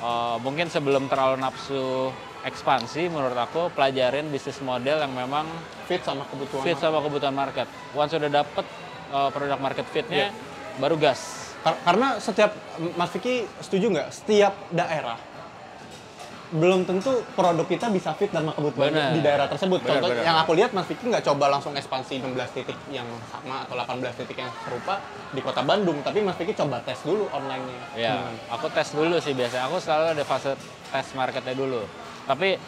Eh, 0.00 0.36
mungkin 0.40 0.66
sebelum 0.66 1.06
terlalu 1.06 1.36
nafsu 1.38 2.08
ekspansi 2.40 3.06
menurut 3.06 3.36
aku 3.36 3.68
pelajarin 3.70 4.24
bisnis 4.26 4.56
model 4.60 4.96
yang 4.98 5.12
memang 5.12 5.44
Fit 5.84 6.00
sama 6.00 6.24
kebutuhan. 6.24 6.64
fit 6.64 6.80
sama 6.80 7.04
kebutuhan 7.04 7.36
market 7.36 7.68
once 7.92 8.08
sudah 8.10 8.32
dapet 8.32 8.64
eh, 9.10 9.28
produk 9.28 9.60
market 9.60 9.84
fitnya 9.86 10.32
Iya. 10.32 10.80
baru 10.80 10.96
gas 10.96 11.52
Kar- 11.60 11.76
Karena 11.84 12.16
setiap 12.16 12.56
Mas 12.96 13.12
Vicky 13.12 13.44
setuju 13.60 13.92
nggak? 13.92 14.08
Setiap 14.10 14.56
daerah 14.72 15.20
belum 16.50 16.82
tentu 16.82 17.22
produk 17.38 17.62
kita 17.62 17.86
bisa 17.94 18.10
fit 18.18 18.26
sama 18.34 18.50
kebutuhan 18.50 18.90
Benar. 18.90 19.14
di 19.14 19.20
daerah 19.22 19.46
tersebut. 19.46 19.78
Benar, 19.86 20.02
Contoh 20.02 20.08
benar. 20.10 20.24
yang 20.26 20.36
aku 20.42 20.52
lihat 20.58 20.70
Mas 20.74 20.86
Vicky 20.90 21.06
nggak 21.06 21.22
coba 21.22 21.46
langsung 21.46 21.72
ekspansi 21.78 22.18
16 22.18 22.56
titik 22.58 22.78
yang 22.90 23.06
sama 23.30 23.62
atau 23.62 23.78
18 23.78 24.18
titik 24.18 24.34
yang 24.42 24.50
serupa 24.66 24.98
di 25.30 25.40
kota 25.46 25.62
Bandung, 25.62 26.02
tapi 26.02 26.26
Mas 26.26 26.34
Vicky 26.34 26.58
coba 26.58 26.82
tes 26.82 26.98
dulu 27.06 27.30
online-nya. 27.30 27.80
Ya, 27.94 28.18
Gimana? 28.18 28.38
aku 28.50 28.66
tes 28.74 28.88
dulu 28.90 29.16
sih 29.22 29.30
biasanya. 29.30 29.70
Aku 29.70 29.78
selalu 29.78 30.06
ada 30.18 30.24
fase 30.26 30.58
tes 30.90 31.06
marketnya 31.14 31.54
dulu. 31.54 31.86
Tapi 32.26 32.58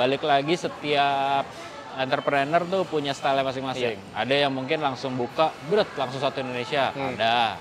balik 0.00 0.24
lagi 0.24 0.56
setiap 0.56 1.44
entrepreneur 1.96 2.62
tuh 2.64 2.88
punya 2.88 3.12
style 3.12 3.44
masing-masing. 3.44 4.00
Ada 4.16 4.48
yang 4.48 4.52
mungkin 4.52 4.80
langsung 4.80 5.12
buka, 5.16 5.52
berat 5.68 5.88
langsung 5.96 6.24
satu 6.24 6.40
Indonesia. 6.40 6.92
Hmm. 6.92 7.16
Ada. 7.16 7.60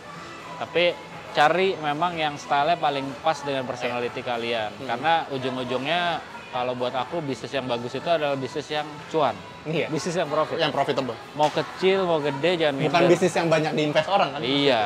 Tapi 0.56 1.15
cari 1.36 1.76
memang 1.76 2.16
yang 2.16 2.40
style 2.40 2.80
paling 2.80 3.04
pas 3.20 3.36
dengan 3.44 3.68
personality 3.68 4.24
kalian. 4.24 4.72
Hmm. 4.72 4.88
Karena 4.88 5.14
ujung-ujungnya 5.30 6.24
kalau 6.50 6.72
buat 6.72 6.96
aku 6.96 7.20
bisnis 7.20 7.52
yang 7.52 7.68
bagus 7.68 7.92
itu 7.92 8.08
adalah 8.08 8.40
bisnis 8.40 8.64
yang 8.72 8.88
cuan. 9.12 9.36
Iya. 9.68 9.92
Bisnis 9.92 10.16
yang 10.16 10.32
profit. 10.32 10.56
Yang 10.56 10.72
profitable. 10.72 11.18
Mau 11.36 11.52
kecil, 11.52 12.08
mau 12.08 12.24
gede 12.24 12.64
jangan 12.64 12.80
Bukan 12.80 12.88
minder. 12.96 13.12
bisnis 13.12 13.34
yang 13.36 13.48
banyak 13.52 13.72
diinvest 13.76 14.08
orang 14.08 14.30
kan? 14.32 14.40
Iya. 14.40 14.84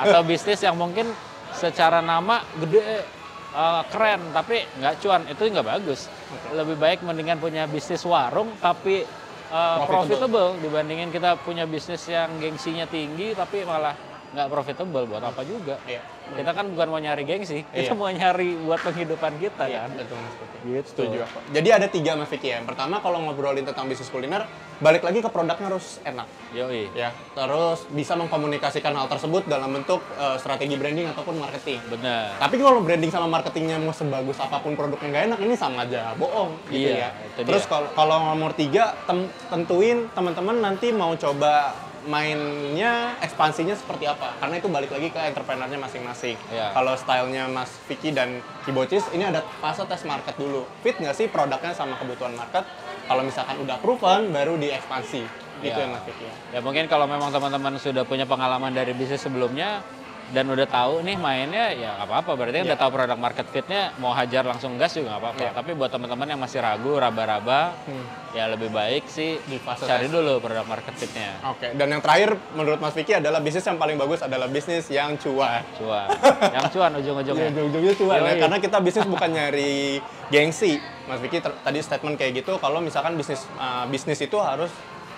Atau 0.00 0.20
bisnis 0.24 0.60
yang 0.64 0.80
mungkin 0.80 1.12
secara 1.52 2.00
nama 2.00 2.40
gede, 2.56 3.04
eh, 3.52 3.82
keren, 3.92 4.32
tapi 4.32 4.64
nggak 4.80 4.94
cuan, 5.04 5.20
itu 5.28 5.42
nggak 5.44 5.68
bagus. 5.68 6.08
Lebih 6.56 6.80
baik 6.80 6.98
mendingan 7.04 7.36
punya 7.36 7.68
bisnis 7.68 8.00
warung 8.08 8.48
tapi 8.56 9.04
eh, 9.52 9.76
Profitable. 9.84 10.16
profitable. 10.16 10.50
dibandingin 10.64 11.12
kita 11.12 11.36
punya 11.44 11.68
bisnis 11.68 12.00
yang 12.08 12.40
gengsinya 12.40 12.88
tinggi 12.88 13.36
tapi 13.36 13.68
malah 13.68 13.92
nggak 14.32 14.48
profitable 14.48 15.04
buat 15.04 15.20
apa 15.20 15.40
juga. 15.42 15.76
Iya. 15.84 16.00
Kita 16.32 16.50
kan 16.50 16.64
bukan 16.66 16.88
mau 16.88 16.96
nyari 16.96 17.22
gengsi, 17.22 17.60
kita 17.66 17.92
Iya. 17.92 17.94
mau 17.94 18.08
nyari 18.08 18.56
buat 18.58 18.80
penghidupan 18.80 19.36
kita 19.36 19.64
Iya, 19.66 19.84
kan. 19.84 19.90
betul 19.94 20.16
Mas. 20.16 20.34
Gitu. 20.62 20.88
Setuju 20.88 21.18
aku. 21.20 21.38
Jadi 21.50 21.68
ada 21.68 21.86
tiga 21.86 22.12
Mas 22.14 22.28
Vicky 22.28 22.48
ya. 22.48 22.56
Yang 22.56 22.72
pertama 22.72 22.96
kalau 22.98 23.20
ngobrolin 23.20 23.62
tentang 23.62 23.84
bisnis 23.84 24.08
kuliner, 24.08 24.48
balik 24.78 25.02
lagi 25.02 25.20
ke 25.20 25.28
produknya 25.28 25.68
harus 25.68 26.00
enak. 26.02 26.24
Yoi. 26.52 26.84
ya 26.92 27.08
terus 27.32 27.88
bisa 27.88 28.12
mengkomunikasikan 28.12 28.92
hal 28.92 29.08
tersebut 29.08 29.48
dalam 29.48 29.72
bentuk 29.72 30.04
eh, 30.14 30.36
strategi 30.36 30.76
branding 30.76 31.08
ataupun 31.08 31.40
marketing 31.40 31.80
Bener. 31.88 32.28
tapi 32.36 32.60
kalau 32.60 32.84
branding 32.84 33.08
sama 33.08 33.24
marketingnya 33.26 33.80
mau 33.80 33.88
sebagus 33.90 34.36
apa 34.36 34.60
pun 34.60 34.76
produknya 34.76 35.08
nggak 35.08 35.24
enak 35.30 35.38
ini 35.40 35.54
sama 35.56 35.82
aja 35.82 36.12
bohong 36.14 36.52
gitu 36.68 36.92
Iya, 36.92 37.08
ya 37.08 37.40
terus 37.40 37.64
kalau 37.64 37.88
kalau 37.90 38.20
nomor 38.26 38.52
tiga 38.52 38.92
tem- 39.02 39.32
tentuin 39.48 40.12
teman-teman 40.12 40.60
nanti 40.60 40.92
mau 40.92 41.16
coba 41.16 41.72
mainnya 42.04 42.92
ekspansinya 43.18 43.72
seperti 43.72 44.04
apa 44.04 44.34
karena 44.36 44.54
itu 44.56 44.66
balik 44.66 44.90
lagi 44.90 45.08
ke 45.08 45.20
entrepreneurnya 45.22 45.78
masing-masing 45.78 46.34
Iya. 46.48 46.70
kalau 46.70 46.92
stylenya 46.92 47.46
Mas 47.46 47.70
Vicky 47.84 48.10
dan 48.10 48.38
Kibocis 48.62 49.06
ini 49.10 49.22
ada 49.22 49.40
fase 49.58 49.82
tes 49.84 50.02
market 50.02 50.34
dulu 50.34 50.66
fit 50.80 50.94
nggak 50.94 51.12
sih 51.12 51.26
produknya 51.26 51.72
sama 51.72 51.94
kebutuhan 51.94 52.32
market 52.32 52.66
kalau 53.04 53.22
misalkan 53.22 53.58
udah 53.58 53.78
proven 53.78 54.30
baru 54.30 54.54
diekspansi 54.56 55.22
gitu 55.60 55.72
Iya. 55.72 55.78
ya 55.78 55.88
Mas 55.88 56.02
Vicky. 56.02 56.26
Ya 56.50 56.58
mungkin 56.58 56.84
kalau 56.86 57.06
memang 57.06 57.30
teman-teman 57.30 57.76
sudah 57.76 58.02
punya 58.02 58.24
pengalaman 58.24 58.70
dari 58.70 58.90
bisnis 58.92 59.20
sebelumnya 59.20 59.82
dan 60.30 60.46
udah 60.46 60.64
tahu 60.64 61.02
nih 61.02 61.14
mainnya 61.14 61.72
ya 61.72 61.90
nggak 61.94 62.06
apa-apa 62.06 62.30
berarti 62.32 62.56
Iya. 62.56 62.64
udah 62.64 62.78
tahu 62.78 62.90
produk 62.92 63.18
market 63.18 63.46
fitnya 63.48 63.90
mau 63.96 64.10
hajar 64.10 64.42
langsung 64.42 64.76
gas 64.76 64.92
juga 64.92 65.10
nggak 65.10 65.20
apa-apa 65.20 65.42
Iya. 65.42 65.52
tapi 65.52 65.70
buat 65.72 65.88
teman-teman 65.88 66.26
yang 66.26 66.38
masih 66.38 66.58
ragu 66.58 66.94
raba-raba 66.94 67.74
Hmm. 67.82 68.06
ya 68.30 68.46
lebih 68.46 68.70
baik 68.70 69.04
sih 69.06 69.36
Di 69.40 69.58
fase 69.58 69.82
cari 69.82 70.06
tes. 70.06 70.14
dulu 70.14 70.38
produk 70.38 70.64
market 70.64 70.94
fitnya 70.94 71.36
Oke, 71.44 71.72
dan 71.72 71.86
yang 71.88 72.00
terakhir 72.00 72.32
menurut 72.52 72.78
Mas 72.78 72.92
Vicky 72.92 73.12
adalah 73.12 73.38
bisnis 73.38 73.60
yang 73.62 73.76
paling 73.76 73.96
bagus 73.96 74.20
adalah 74.20 74.46
bisnis 74.46 74.86
yang 74.88 75.16
cuan. 75.16 75.60
cuan 75.74 76.08
yang 76.48 76.66
cuan 76.68 76.90
Ya, 76.94 76.98
ujung-ujungnya 77.02 77.48
ujung-ujungnya 77.50 77.94
cuan 77.94 78.18
ya, 78.22 78.34
karena 78.38 78.56
kita 78.58 78.78
bisnis 78.78 79.04
bukan 79.10 79.28
nyari 79.28 79.98
gengsi. 80.28 80.78
Mas 81.02 81.18
Vicky 81.18 81.40
tadi 81.40 81.78
statement 81.78 82.14
kayak 82.14 82.32
gitu, 82.38 82.56
kalau 82.56 82.78
misalkan 82.78 83.12
bisnis 83.14 83.42
uh, 83.56 83.84
bisnis 83.84 84.16
itu 84.18 84.38
harus 84.38 84.70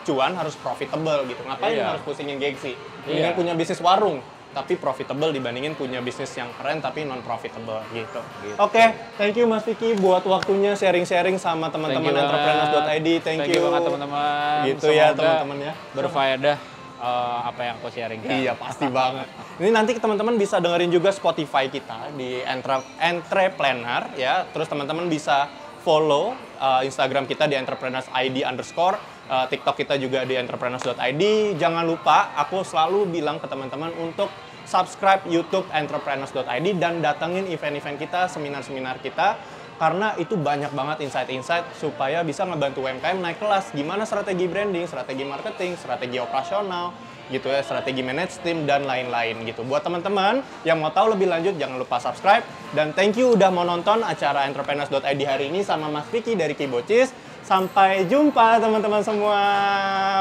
cuan, 0.03 0.33
harus 0.33 0.53
profitable 0.55 1.25
gitu. 1.25 1.39
Ngapain 1.41 1.71
Iya. 1.73 1.93
harus 1.93 2.03
pusingin 2.03 2.37
gengsi? 2.37 2.73
Mendingan 3.05 3.33
punya 3.35 3.53
bisnis 3.53 3.79
warung, 3.79 4.21
tapi 4.55 4.79
profitable 4.79 5.35
dibandingin 5.35 5.75
punya 5.75 5.99
bisnis 5.99 6.31
yang 6.39 6.49
keren 6.55 6.79
tapi 6.79 7.03
non 7.03 7.21
profitable 7.27 7.83
gitu. 7.91 8.23
Gitu. 8.47 8.57
Oke, 8.63 8.95
thank 9.19 9.35
you 9.35 9.51
Mas 9.51 9.67
Vicky 9.67 9.99
buat 9.99 10.23
waktunya 10.23 10.79
sharing-sharing 10.79 11.37
sama 11.37 11.69
Thank 11.69 11.83
teman-teman 11.83 12.15
entrepreneurs.id. 12.15 13.09
Thank, 13.27 13.51
you 13.51 13.61
banget 13.67 13.83
teman-teman 13.91 14.23
Gitu 14.71 14.89
ya, 14.95 15.11
Semoga 15.11 15.19
teman-teman 15.19 15.59
ya. 15.59 15.73
berfaedah 15.93 16.57
eh, 17.03 17.39
apa 17.51 17.61
yang 17.67 17.75
aku 17.83 17.89
sharing 17.91 18.21
Iya 18.23 18.53
pasti 18.55 18.87
banget. 18.87 19.27
Ini 19.59 19.71
nanti 19.75 19.99
teman-teman 19.99 20.39
bisa 20.39 20.63
dengerin 20.63 20.95
juga 20.95 21.11
Spotify 21.11 21.67
kita 21.67 22.15
di 22.15 22.39
Entre 22.47 22.79
Entrepreneur 23.03 24.15
ya. 24.15 24.47
Terus 24.55 24.71
teman-teman 24.71 25.11
bisa 25.11 25.51
follow 25.85 26.33
uh, 26.59 26.81
Instagram 26.81 27.29
kita 27.29 27.45
di 27.45 27.61
entrepreneurs 27.61 28.09
ID 28.09 28.41
underscore. 28.49 28.97
Uh, 29.25 29.45
TikTok 29.49 29.77
kita 29.85 29.95
juga 30.01 30.25
di 30.25 30.37
entrepreneurs.id. 30.37 31.23
Jangan 31.61 31.85
lupa, 31.85 32.33
aku 32.37 32.65
selalu 32.65 33.09
bilang 33.09 33.37
ke 33.41 33.49
teman-teman 33.49 33.93
untuk 34.01 34.29
subscribe 34.65 35.25
YouTube 35.29 35.69
entrepreneurs.id 35.71 36.67
dan 36.81 37.01
datengin 37.05 37.49
event-event 37.49 37.97
kita, 38.01 38.29
seminar-seminar 38.29 39.01
kita 39.01 39.37
karena 39.75 40.15
itu 40.23 40.39
banyak 40.39 40.71
banget 40.71 41.03
insight-insight 41.03 41.67
supaya 41.75 42.23
bisa 42.23 42.47
ngebantu 42.47 42.87
UMKM 42.87 43.19
naik 43.19 43.43
kelas 43.43 43.75
gimana 43.75 44.07
strategi 44.07 44.47
branding, 44.47 44.87
strategi 44.87 45.27
marketing, 45.27 45.75
strategi 45.75 46.23
operasional, 46.23 46.95
gitu 47.33 47.49
ya, 47.49 47.65
strategi 47.65 48.05
manage 48.05 48.39
tim 48.45 48.69
dan 48.69 48.85
lain-lain 48.85 49.43
gitu. 49.49 49.65
Buat 49.65 49.87
teman-teman 49.87 50.45
yang 50.63 50.79
mau 50.81 50.93
tahu 50.93 51.17
lebih 51.17 51.31
lanjut 51.31 51.57
jangan 51.57 51.81
lupa 51.81 51.97
subscribe 51.99 52.45
dan 52.77 52.93
thank 52.93 53.17
you 53.17 53.33
udah 53.33 53.49
mau 53.49 53.65
nonton 53.65 54.05
acara 54.05 54.45
entrepreneurs.id 54.45 55.21
hari 55.25 55.49
ini 55.49 55.65
sama 55.65 55.89
Mas 55.89 56.07
Vicky 56.13 56.37
dari 56.37 56.53
Kibocis. 56.53 57.13
Sampai 57.45 58.09
jumpa 58.09 58.57
teman-teman 58.57 59.05
semua. 59.05 59.41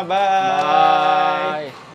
Bye. 0.03 1.71
Bye. 1.71 1.83